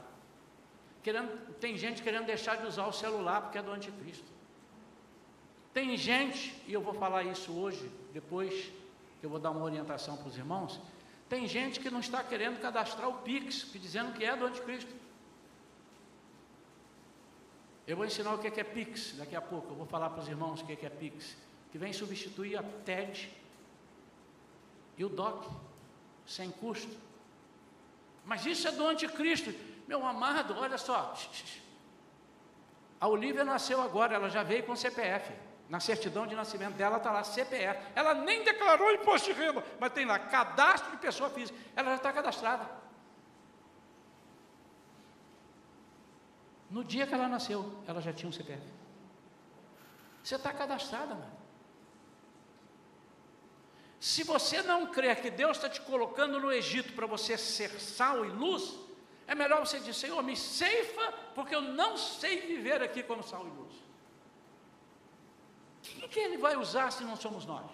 [1.02, 4.24] Querendo, tem gente querendo deixar de usar o celular porque é do anticristo.
[5.74, 8.72] Tem gente, e eu vou falar isso hoje, depois
[9.20, 10.80] que eu vou dar uma orientação para os irmãos,
[11.28, 14.92] Tem gente que não está querendo cadastrar o Pix, dizendo que é do anticristo.
[17.86, 19.72] Eu vou ensinar o que é Pix daqui a pouco.
[19.72, 21.36] Eu vou falar para os irmãos o que é Pix,
[21.70, 23.30] que vem substituir a TED
[24.96, 25.48] e o DOC,
[26.26, 26.94] sem custo.
[28.24, 29.54] Mas isso é do anticristo.
[29.86, 31.14] Meu amado, olha só.
[33.00, 35.32] A Olivia nasceu agora, ela já veio com CPF.
[35.68, 37.78] Na certidão de nascimento dela está lá CPF.
[37.94, 41.58] Ela nem declarou imposto de renda, mas tem lá cadastro de pessoa física.
[41.76, 42.68] Ela já está cadastrada.
[46.70, 48.62] No dia que ela nasceu, ela já tinha um CPF.
[50.22, 51.38] Você está cadastrada, mano.
[54.00, 58.24] Se você não crê que Deus está te colocando no Egito para você ser sal
[58.24, 58.74] e luz,
[59.26, 63.46] é melhor você dizer, Senhor, me ceifa, porque eu não sei viver aqui como sal
[63.46, 63.87] e luz.
[65.98, 67.66] Quem que ele vai usar se não somos nós?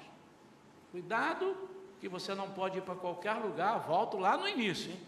[0.90, 1.56] Cuidado,
[2.00, 5.00] que você não pode ir para qualquer lugar, volto lá no início, hein?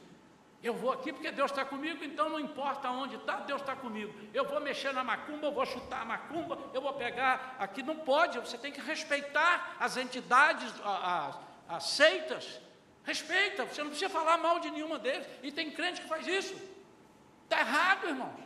[0.62, 4.12] Eu vou aqui porque Deus está comigo, então não importa onde está, Deus está comigo.
[4.34, 7.56] Eu vou mexer na macumba, eu vou chutar a macumba, eu vou pegar.
[7.58, 12.60] Aqui não pode, você tem que respeitar as entidades, as, as seitas.
[13.04, 15.26] Respeita, você não precisa falar mal de nenhuma deles.
[15.42, 16.54] E tem crente que faz isso.
[17.44, 18.45] Está errado, irmãos.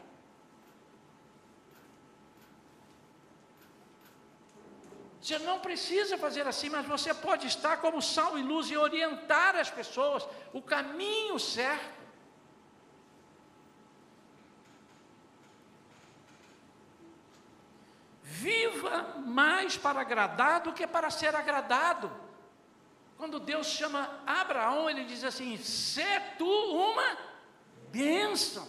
[5.20, 9.54] Você não precisa fazer assim, mas você pode estar como sal e luz e orientar
[9.54, 12.00] as pessoas o caminho certo.
[18.22, 22.10] Viva mais para agradar do que para ser agradado.
[23.18, 26.02] Quando Deus chama Abraão, ele diz assim: "Se
[26.38, 27.18] tu uma
[27.90, 28.66] bênção".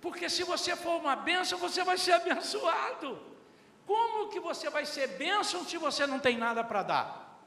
[0.00, 3.31] Porque se você for uma bênção, você vai ser abençoado.
[3.86, 7.40] Como que você vai ser bênção se você não tem nada para dar?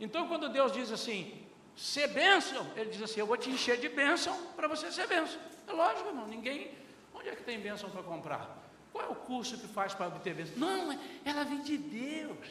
[0.00, 3.88] Então, quando Deus diz assim, ser bênção, Ele diz assim: Eu vou te encher de
[3.88, 5.38] bênção para você ser bênção.
[5.66, 6.70] É lógico, irmão, ninguém.
[7.14, 8.56] Onde é que tem bênção para comprar?
[8.92, 10.56] Qual é o curso que faz para obter bênção?
[10.56, 12.48] Não, é, ela vem de Deus.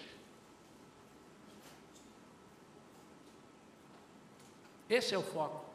[4.87, 5.65] Esse é o foco.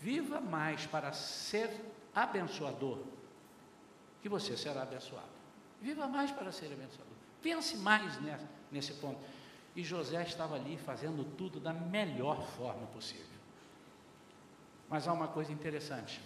[0.00, 1.70] Viva mais para ser
[2.12, 2.98] abençoador,
[4.20, 5.31] que você será abençoado.
[5.82, 7.12] Viva mais para ser abençoador.
[7.42, 9.20] Pense mais nessa, nesse ponto.
[9.74, 13.26] E José estava ali fazendo tudo da melhor forma possível.
[14.88, 16.20] Mas há uma coisa interessante.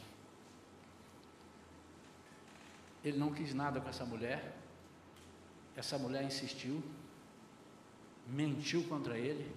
[3.02, 4.56] Ele não quis nada com essa mulher.
[5.74, 6.82] Essa mulher insistiu,
[8.26, 9.54] mentiu contra ele.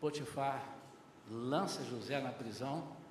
[0.00, 0.68] Potifar
[1.30, 3.01] lança José na prisão.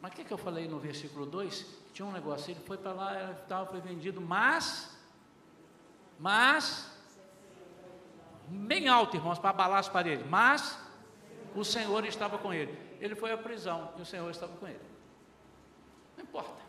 [0.00, 1.66] Mas o que, que eu falei no versículo 2?
[1.92, 4.96] Tinha um negócio, ele foi para lá, tal, foi vendido, mas,
[6.18, 6.90] mas,
[8.46, 10.78] bem alto, irmãos, para abalar as paredes, mas
[11.54, 14.80] o Senhor estava com ele ele foi à prisão e o Senhor estava com ele.
[16.16, 16.62] Não importa.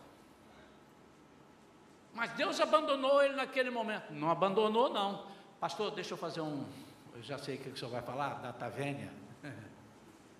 [2.14, 4.12] Mas Deus abandonou ele naquele momento.
[4.12, 5.26] Não abandonou, não.
[5.60, 6.66] Pastor, deixa eu fazer um.
[7.14, 9.12] Eu já sei o que o senhor vai falar, data vênia.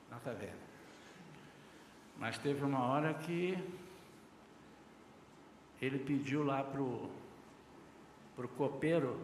[0.10, 0.69] data vênia.
[2.20, 3.58] Mas teve uma hora que
[5.82, 9.18] ele pediu lá para o copeiro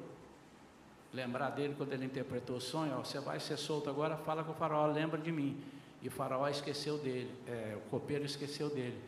[1.13, 4.51] lembrar dele quando ele interpretou o sonho, ó, você vai ser solto agora, fala com
[4.51, 5.61] o faraó, lembra de mim.
[6.01, 9.01] E o faraó esqueceu dele, é, o copeiro esqueceu dele.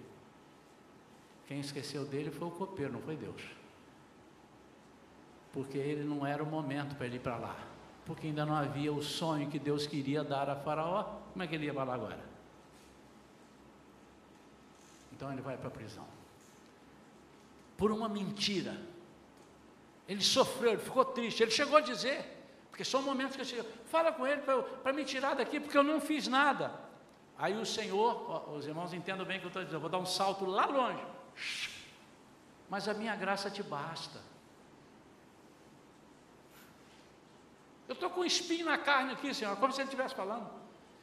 [1.47, 3.41] Quem esqueceu dele foi o copeiro, não foi Deus.
[5.53, 7.55] Porque ele não era o momento para ele ir para lá.
[8.05, 11.03] Porque ainda não havia o sonho que Deus queria dar a Faraó.
[11.31, 12.36] Como é que ele ia para lá agora?
[15.17, 16.05] Então ele vai para a prisão.
[17.75, 18.79] Por uma mentira.
[20.07, 21.41] Ele sofreu, ele ficou triste.
[21.41, 22.23] Ele chegou a dizer,
[22.69, 24.41] porque são momentos que eu chego, fala com ele
[24.83, 26.71] para me tirar daqui, porque eu não fiz nada.
[27.35, 29.97] Aí o Senhor, os irmãos entendam bem o que eu estou dizendo, eu vou dar
[29.97, 31.03] um salto lá longe.
[32.69, 34.19] Mas a minha graça te basta.
[37.87, 40.47] Eu estou com um espinho na carne aqui, Senhor, como se ele estivesse falando.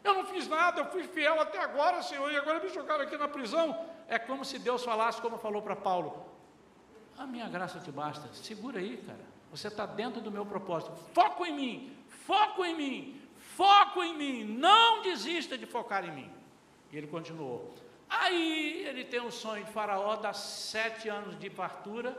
[0.04, 3.16] Eu não fiz nada, eu fui fiel até agora, Senhor, e agora me jogaram aqui
[3.16, 3.92] na prisão.
[4.08, 6.24] É como se Deus falasse, como falou para Paulo:
[7.18, 8.28] A minha graça te basta.
[8.34, 9.34] Segura aí, cara.
[9.50, 10.92] Você está dentro do meu propósito.
[11.12, 13.24] Foco em mim, foco em mim.
[13.56, 16.30] Foco em mim, não desista de focar em mim.
[16.90, 17.72] E ele continuou.
[18.10, 22.16] Aí ele tem um sonho de Faraó, dá sete anos de fartura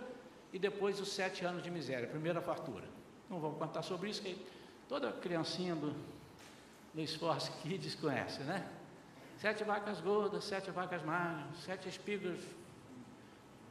[0.53, 2.85] e depois os sete anos de miséria, primeira fartura.
[3.29, 4.45] Não vamos contar sobre isso, que
[4.87, 5.93] toda criancinha do,
[6.93, 8.65] do Esforço Kids conhece, né?
[9.37, 12.39] Sete vacas gordas, sete vacas magras, sete espigas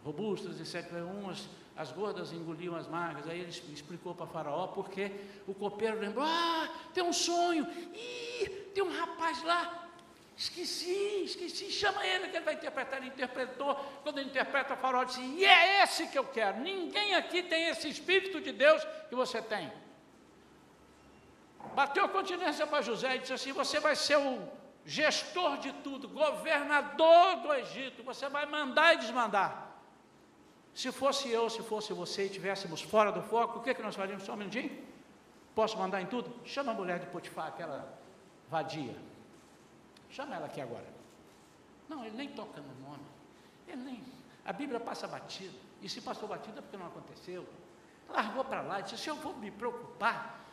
[0.05, 3.29] robustas e sete umas as gordas engoliam as magras.
[3.29, 5.11] Aí ele explicou para Faraó porque
[5.47, 9.81] o copeiro lembrou: Ah, tem um sonho, Ih, tem um rapaz lá.
[10.37, 12.99] Esqueci, esqueci, chama ele que ele vai interpretar.
[12.99, 13.75] Ele interpretou.
[14.03, 16.61] Quando ele interpreta, Faraó disse: E é esse que eu quero.
[16.61, 19.73] Ninguém aqui tem esse Espírito de Deus que você tem.
[21.75, 24.49] Bateu a continência para José e disse assim: Você vai ser o
[24.85, 28.03] gestor de tudo, governador do Egito.
[28.03, 29.73] Você vai mandar e desmandar.
[30.75, 33.83] Se fosse eu, se fosse você e estivéssemos fora do foco, o que, é que
[33.83, 34.25] nós faríamos?
[34.25, 34.85] Só um minutinho?
[35.55, 36.35] Posso mandar em tudo?
[36.45, 37.97] Chama a mulher de Potifar, aquela
[38.49, 38.97] vadia.
[40.11, 40.87] Chama ela aqui agora.
[41.89, 43.05] Não, ele nem toca no nome.
[43.69, 44.05] Ele nem.
[44.45, 45.57] A Bíblia passa batida.
[45.81, 47.47] E se passou batida é porque não aconteceu.
[48.09, 50.44] Largou para lá e disse: se eu vou me preocupar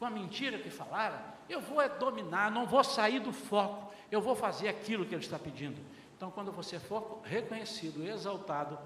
[0.00, 4.18] com a mentira que falaram, eu vou é dominar, não vou sair do foco, eu
[4.18, 5.78] vou fazer aquilo que ele está pedindo.
[6.16, 8.78] Então, quando você for reconhecido, exaltado,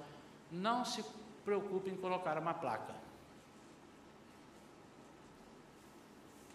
[0.51, 1.05] não se
[1.45, 2.93] preocupe em colocar uma placa.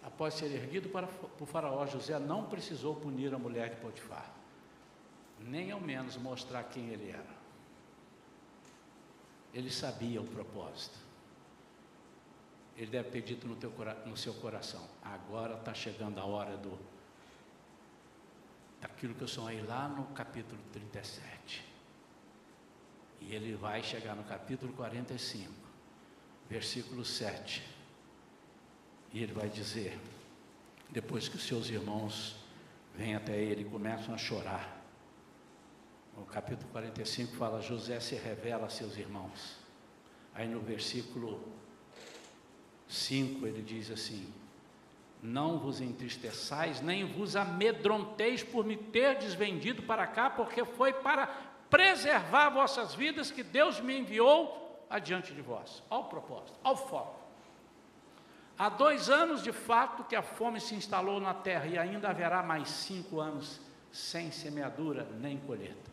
[0.03, 1.07] Após ser erguido para
[1.39, 4.29] o faraó, José não precisou punir a mulher de Potifar,
[5.39, 7.39] nem ao menos mostrar quem ele era.
[9.53, 11.08] Ele sabia o propósito.
[12.79, 13.73] Ele deve ter dito no, teu,
[14.05, 16.79] no seu coração: agora está chegando a hora do
[18.79, 21.65] daquilo que eu sonhei lá no capítulo 37.
[23.19, 25.51] E ele vai chegar no capítulo 45,
[26.49, 27.61] versículo 7.
[29.11, 29.99] E ele vai dizer,
[30.89, 32.37] depois que os seus irmãos
[32.95, 34.81] vêm até ele e começam a chorar.
[36.15, 39.57] O capítulo 45 fala: José se revela a seus irmãos.
[40.33, 41.58] Aí no versículo
[42.89, 44.27] 5 ele diz assim:
[45.21, 51.27] Não vos entristeçais, nem vos amedronteis por me ter desvendido para cá, porque foi para
[51.69, 55.83] preservar vossas vidas que Deus me enviou adiante de vós.
[55.87, 57.19] Ao propósito, ao foco.
[58.57, 62.41] Há dois anos, de fato, que a fome se instalou na terra e ainda haverá
[62.43, 63.61] mais cinco anos
[63.91, 65.89] sem semeadura nem colheita.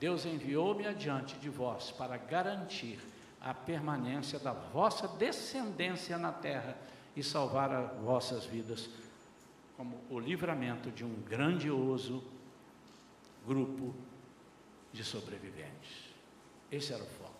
[0.00, 2.98] Deus enviou-me adiante de vós para garantir
[3.44, 6.78] a permanência da vossa descendência na terra
[7.14, 8.88] e salvar as vossas vidas,
[9.76, 12.24] como o livramento de um grandioso
[13.46, 13.94] grupo
[14.94, 16.14] de sobreviventes.
[16.72, 17.34] Esse era o foco.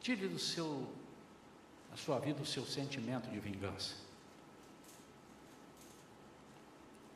[0.00, 0.90] Tire do seu
[1.90, 3.96] na sua vida o seu sentimento de vingança.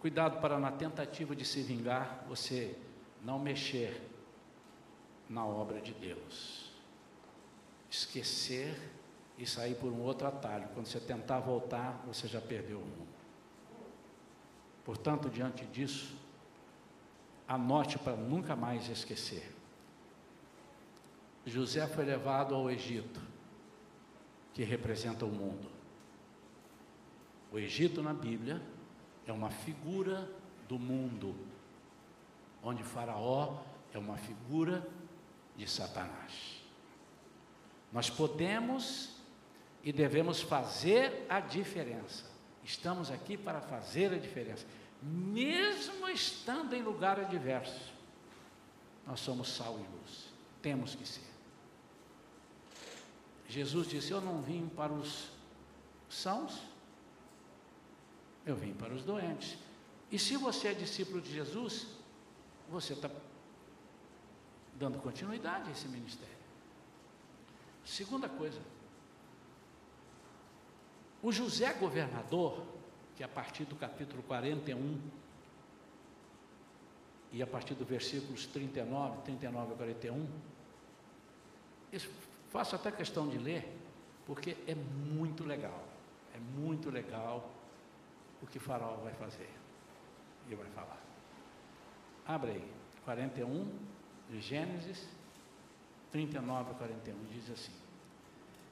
[0.00, 2.76] Cuidado para na tentativa de se vingar você
[3.22, 4.11] não mexer
[5.32, 6.70] na obra de Deus.
[7.90, 8.78] Esquecer
[9.38, 10.68] e sair por um outro atalho.
[10.74, 13.08] Quando você tentar voltar, você já perdeu o mundo.
[14.84, 16.14] Portanto, diante disso,
[17.48, 19.54] anote para nunca mais esquecer.
[21.46, 23.20] José foi levado ao Egito
[24.52, 25.68] que representa o mundo.
[27.50, 28.62] O Egito na Bíblia
[29.26, 30.30] é uma figura
[30.68, 31.34] do mundo,
[32.62, 33.62] onde Faraó
[33.94, 34.86] é uma figura
[35.57, 36.62] de Satanás.
[37.92, 39.11] Nós podemos
[39.82, 42.24] e devemos fazer a diferença.
[42.64, 44.64] Estamos aqui para fazer a diferença,
[45.03, 47.92] mesmo estando em lugar adverso.
[49.07, 50.28] Nós somos sal e luz,
[50.62, 51.32] temos que ser.
[53.48, 55.28] Jesus disse: Eu não vim para os
[56.09, 56.62] sãos,
[58.46, 59.59] eu vim para os doentes.
[60.11, 61.86] E se você é discípulo de Jesus,
[62.70, 63.09] você está
[64.74, 66.36] dando continuidade a esse ministério.
[67.84, 68.60] Segunda coisa,
[71.22, 72.64] o José governador,
[73.16, 75.00] que a partir do capítulo 41
[77.32, 80.26] e a partir do versículos 39, 39 a 41,
[82.52, 83.66] Faço até questão de ler,
[84.26, 85.82] porque é muito legal.
[86.34, 87.50] É muito legal
[88.42, 89.48] o que Faraó vai fazer.
[90.50, 91.00] E vai falar.
[92.26, 92.72] Abre aí,
[93.06, 94.01] 41 de
[94.40, 95.06] Gênesis,
[96.10, 97.72] 39 a 41, diz assim.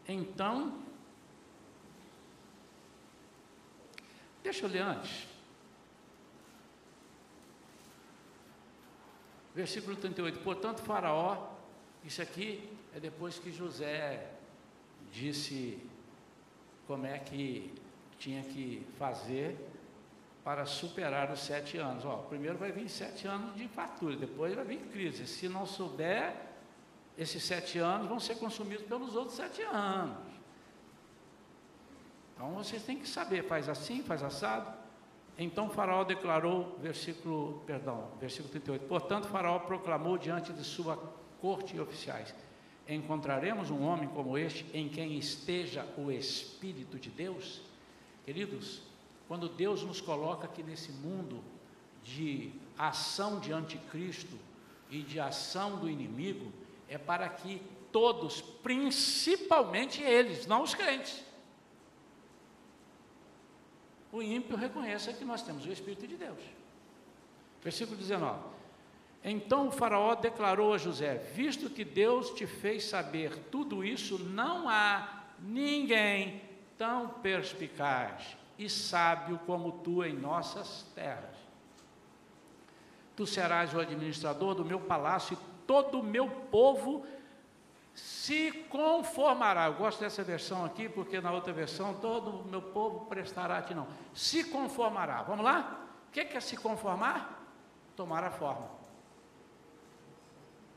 [0.09, 0.83] Então,
[4.43, 5.27] deixa eu ler antes.
[9.55, 10.39] Versículo 38.
[10.41, 11.55] Portanto, Faraó,
[12.05, 14.33] isso aqui é depois que José
[15.13, 15.79] disse
[16.87, 17.73] como é que
[18.19, 19.57] tinha que fazer
[20.45, 22.05] para superar os sete anos.
[22.05, 25.27] Ó, primeiro vai vir sete anos de fartura, depois vai vir crise.
[25.27, 26.35] Se não souber,
[27.17, 30.31] esses sete anos vão ser consumidos pelos outros sete anos.
[32.35, 34.73] Então vocês têm que saber, faz assim, faz assado.
[35.37, 38.87] Então Faraó declarou, versículo, perdão, versículo 38.
[38.87, 40.97] Portanto, Faraó proclamou diante de sua
[41.41, 42.35] corte e oficiais.
[42.89, 47.63] Encontraremos um homem como este em quem esteja o Espírito de Deus?
[48.25, 48.83] Queridos,
[49.31, 51.41] quando Deus nos coloca aqui nesse mundo
[52.03, 54.37] de ação de anticristo
[54.91, 56.53] e de ação do inimigo,
[56.89, 57.63] é para que
[57.93, 61.25] todos, principalmente eles, não os crentes,
[64.11, 66.41] o ímpio reconheça que nós temos o Espírito de Deus.
[67.63, 68.37] Versículo 19.
[69.23, 74.69] Então o Faraó declarou a José: Visto que Deus te fez saber tudo isso, não
[74.69, 76.43] há ninguém
[76.77, 81.35] tão perspicaz e sábio como tu em nossas terras.
[83.17, 87.07] Tu serás o administrador do meu palácio e todo o meu povo
[87.95, 89.65] se conformará.
[89.65, 93.63] Eu gosto dessa versão aqui, porque na outra versão, todo o meu povo prestará a
[93.63, 93.89] ti, não.
[94.13, 95.23] Se conformará.
[95.23, 95.89] Vamos lá?
[96.09, 97.43] O que é se conformar?
[97.97, 98.69] Tomar a forma.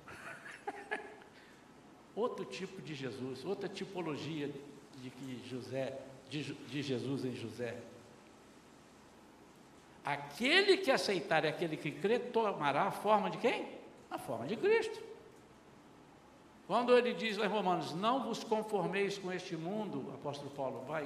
[2.16, 4.50] Outro tipo de Jesus, outra tipologia
[5.02, 6.00] de que José,
[6.34, 7.78] de, de Jesus em José.
[10.04, 13.68] Aquele que aceitar e aquele que crê tomará a forma de quem?
[14.10, 15.02] A forma de Cristo.
[16.66, 21.06] Quando ele diz em Romanos, não vos conformeis com este mundo, apóstolo Paulo, vai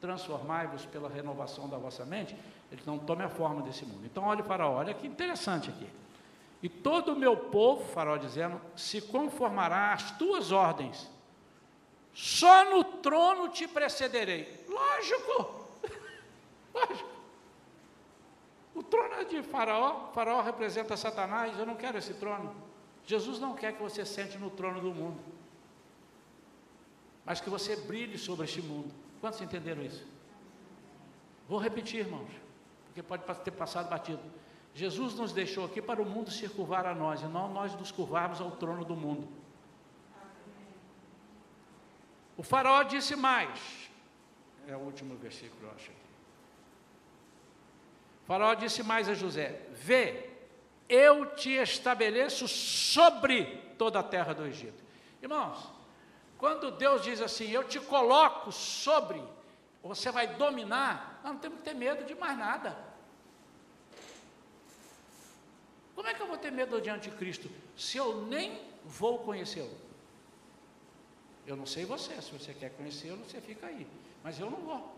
[0.00, 2.36] transformai-vos pela renovação da vossa mente,
[2.70, 4.04] ele não tome a forma desse mundo.
[4.04, 5.88] Então olhe para olha que interessante aqui.
[6.62, 11.10] E todo o meu povo, Faraó dizendo, se conformará às tuas ordens.
[12.16, 14.64] Só no trono te precederei.
[14.66, 15.68] Lógico.
[16.72, 17.10] Lógico.
[18.74, 22.56] O trono é de Faraó, Faraó representa Satanás, eu não quero esse trono.
[23.04, 25.20] Jesus não quer que você sente no trono do mundo,
[27.22, 28.94] mas que você brilhe sobre este mundo.
[29.20, 30.06] Quantos entenderam isso?
[31.46, 32.30] Vou repetir, irmãos,
[32.86, 34.22] porque pode ter passado batido.
[34.74, 37.92] Jesus nos deixou aqui para o mundo se curvar a nós, e não nós nos
[37.92, 39.28] curvarmos ao trono do mundo.
[42.36, 43.88] O faraó disse mais,
[44.68, 45.90] é o último versículo, eu acho.
[45.90, 50.28] O faraó disse mais a José: Vê,
[50.88, 53.46] eu te estabeleço sobre
[53.78, 54.84] toda a terra do Egito.
[55.22, 55.70] Irmãos,
[56.38, 59.22] quando Deus diz assim, eu te coloco sobre,
[59.82, 62.76] você vai dominar, nós não temos que ter medo de mais nada.
[65.94, 69.85] Como é que eu vou ter medo de anticristo se eu nem vou conhecê-lo?
[71.46, 73.86] Eu não sei você, se você quer conhecê-lo, você fica aí,
[74.22, 74.96] mas eu não vou.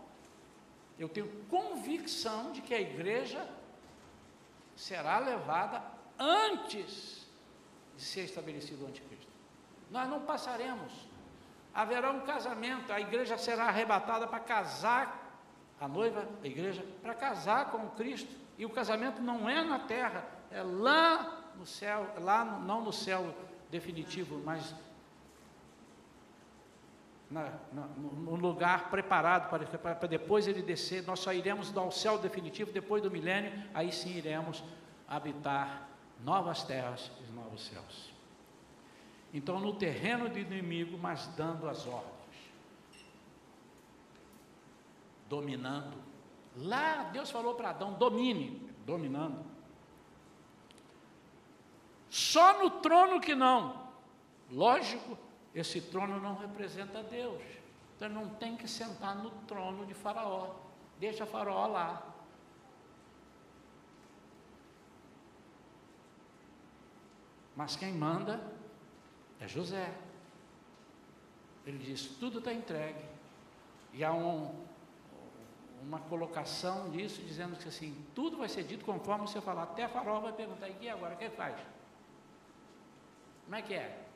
[0.97, 3.47] Eu tenho convicção de que a igreja
[4.75, 5.81] será levada
[6.17, 7.27] antes
[7.95, 9.31] de ser estabelecido o anticristo.
[9.91, 10.91] Nós não passaremos.
[11.73, 15.41] Haverá um casamento, a igreja será arrebatada para casar,
[15.79, 18.33] a noiva, a igreja, para casar com Cristo.
[18.57, 22.91] E o casamento não é na terra, é lá no céu, lá no, não no
[22.91, 23.33] céu
[23.69, 24.75] definitivo, mas
[27.29, 31.03] na, na, no lugar preparado para, para, depois ele descer.
[31.03, 34.63] Nós só iremos ao céu definitivo depois do milênio, aí sim iremos
[35.07, 35.87] habitar
[36.23, 38.13] novas terras e novos céus.
[39.33, 42.09] Então, no terreno do inimigo, mas dando as ordens,
[45.27, 45.97] dominando.
[46.57, 49.45] Lá Deus falou para Adão: domine, dominando.
[52.09, 53.87] Só no trono que não.
[54.49, 55.15] Lógico,
[55.53, 57.41] esse trono não representa Deus.
[57.95, 60.55] Então não tem que sentar no trono de Faraó.
[60.99, 62.15] Deixa Faraó lá.
[67.55, 68.41] Mas quem manda
[69.39, 69.93] é José.
[71.65, 73.03] Ele diz: tudo está entregue.
[73.91, 74.65] E há um,
[75.81, 79.63] uma colocação disso, dizendo que assim, tudo vai ser dito conforme você falar.
[79.63, 81.15] Até Faraó vai perguntar: e agora?
[81.15, 81.59] O que faz?
[83.43, 84.08] Como é que é?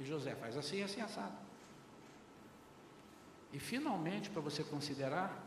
[0.00, 1.36] E José faz assim, assim, assado.
[3.52, 5.38] E finalmente, para você considerar,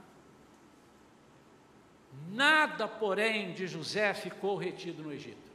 [2.31, 5.45] nada, porém, de José ficou retido no Egito.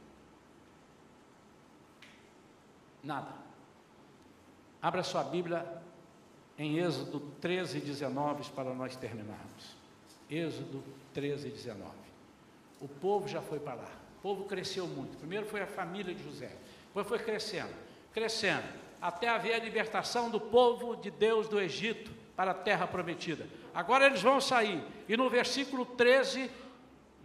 [3.03, 3.33] Nada.
[4.81, 5.81] Abra sua Bíblia
[6.57, 9.75] em Êxodo 13, 19, para nós terminarmos.
[10.29, 10.83] Êxodo
[11.13, 11.91] 13, 19.
[12.81, 13.91] O povo já foi para lá.
[14.19, 15.17] O povo cresceu muito.
[15.17, 16.55] Primeiro foi a família de José.
[16.87, 17.73] Depois foi crescendo,
[18.13, 23.47] crescendo até haver a libertação do povo de Deus do Egito para a terra prometida.
[23.73, 26.49] Agora eles vão sair, e no versículo 13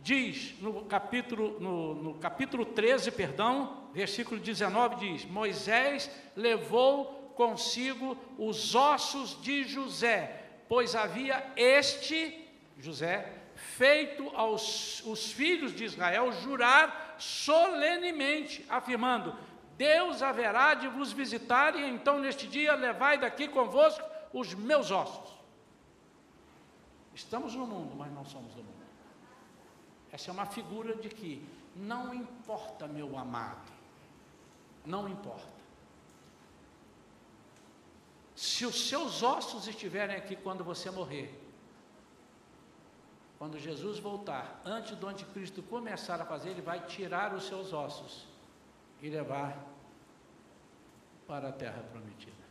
[0.03, 8.75] diz, no capítulo, no, no capítulo 13, perdão, versículo 19 diz: Moisés levou consigo os
[8.75, 12.47] ossos de José, pois havia este,
[12.79, 19.35] José, feito aos os filhos de Israel jurar solenemente, afirmando:
[19.77, 25.35] Deus haverá de vos visitar, e então neste dia levai daqui convosco os meus ossos.
[27.15, 28.77] Estamos no mundo, mas não somos do mundo.
[30.11, 33.71] Essa é uma figura de que não importa, meu amado,
[34.85, 35.57] não importa.
[38.35, 41.39] Se os seus ossos estiverem aqui quando você morrer,
[43.39, 48.36] quando Jesus voltar, antes do anticristo começar a fazer, ele vai tirar os seus ossos
[49.03, 49.65] e levar
[51.27, 52.47] para a terra prometida.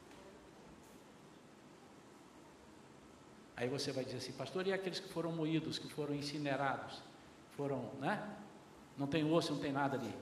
[3.55, 7.01] Aí você vai dizer assim, pastor, e aqueles que foram moídos, que foram incinerados,
[7.55, 8.35] foram, né?
[8.97, 10.13] Não tem osso, não tem nada ali.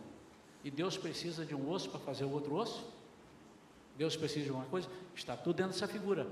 [0.64, 2.88] E Deus precisa de um osso para fazer o outro osso?
[3.98, 4.88] Deus precisa de uma coisa?
[5.16, 6.28] Está tudo dentro dessa figura.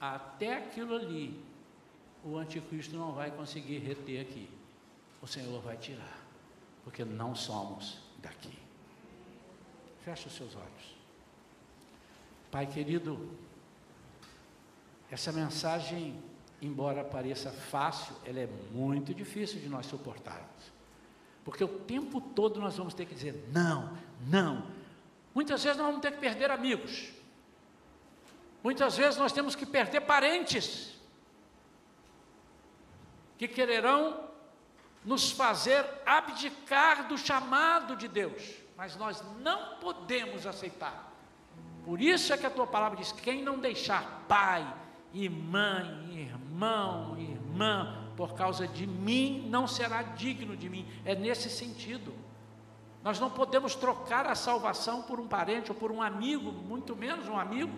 [0.00, 1.42] Até aquilo ali,
[2.24, 4.48] o anticristo não vai conseguir reter aqui.
[5.22, 6.18] O Senhor vai tirar,
[6.82, 8.65] porque não somos daqui.
[10.06, 10.96] Feche os seus olhos.
[12.48, 13.28] Pai querido,
[15.10, 16.22] essa mensagem,
[16.62, 20.70] embora pareça fácil, ela é muito difícil de nós suportarmos.
[21.44, 23.98] Porque o tempo todo nós vamos ter que dizer não,
[24.28, 24.70] não.
[25.34, 27.10] Muitas vezes nós vamos ter que perder amigos.
[28.62, 30.94] Muitas vezes nós temos que perder parentes
[33.36, 34.30] que quererão
[35.04, 41.12] nos fazer abdicar do chamado de Deus, mas nós não podemos aceitar.
[41.84, 44.66] Por isso é que a tua palavra diz: quem não deixar pai
[45.12, 50.86] e mãe, irmão, irmã, por causa de mim, não será digno de mim.
[51.04, 52.12] É nesse sentido.
[53.02, 57.28] Nós não podemos trocar a salvação por um parente ou por um amigo, muito menos
[57.28, 57.72] um amigo.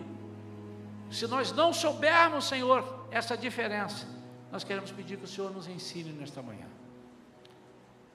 [1.11, 4.07] Se nós não soubermos, Senhor, essa diferença,
[4.51, 6.65] nós queremos pedir que o Senhor nos ensine nesta manhã.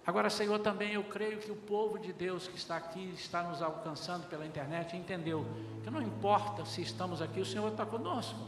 [0.07, 3.63] Agora, Senhor, também eu creio que o povo de Deus que está aqui, está nos
[3.63, 5.47] alcançando pela internet, entendeu
[5.83, 8.39] que não importa se estamos aqui, o Senhor está conosco.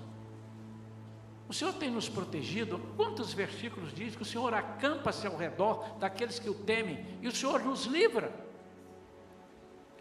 [1.48, 2.78] O Senhor tem nos protegido.
[2.96, 7.32] Quantos versículos diz que o Senhor acampa-se ao redor daqueles que o temem e o
[7.32, 8.32] Senhor nos livra?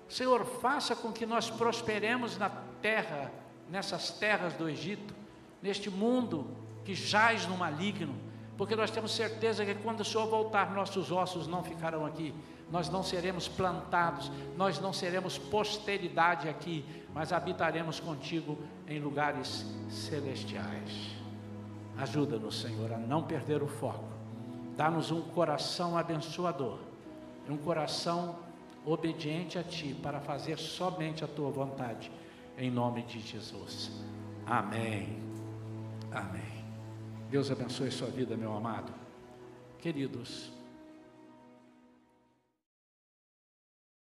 [0.10, 2.50] Senhor, faça com que nós prosperemos na
[2.82, 3.32] terra,
[3.70, 5.14] nessas terras do Egito,
[5.62, 6.48] neste mundo
[6.84, 8.16] que jaz no maligno,
[8.58, 12.34] porque nós temos certeza que quando o Senhor voltar, nossos ossos não ficarão aqui,
[12.72, 21.16] nós não seremos plantados, nós não seremos posteridade aqui, mas habitaremos contigo em lugares celestiais.
[21.98, 24.06] Ajuda-nos, Senhor, a não perder o foco,
[24.76, 26.80] dá-nos um coração abençoador,
[27.50, 28.38] um coração
[28.86, 32.12] obediente a Ti, para fazer somente a Tua vontade,
[32.58, 33.92] em nome de Jesus.
[34.46, 35.20] Amém.
[36.12, 36.55] Amém.
[37.36, 38.94] Deus abençoe sua vida, meu amado.
[39.80, 40.54] Queridos,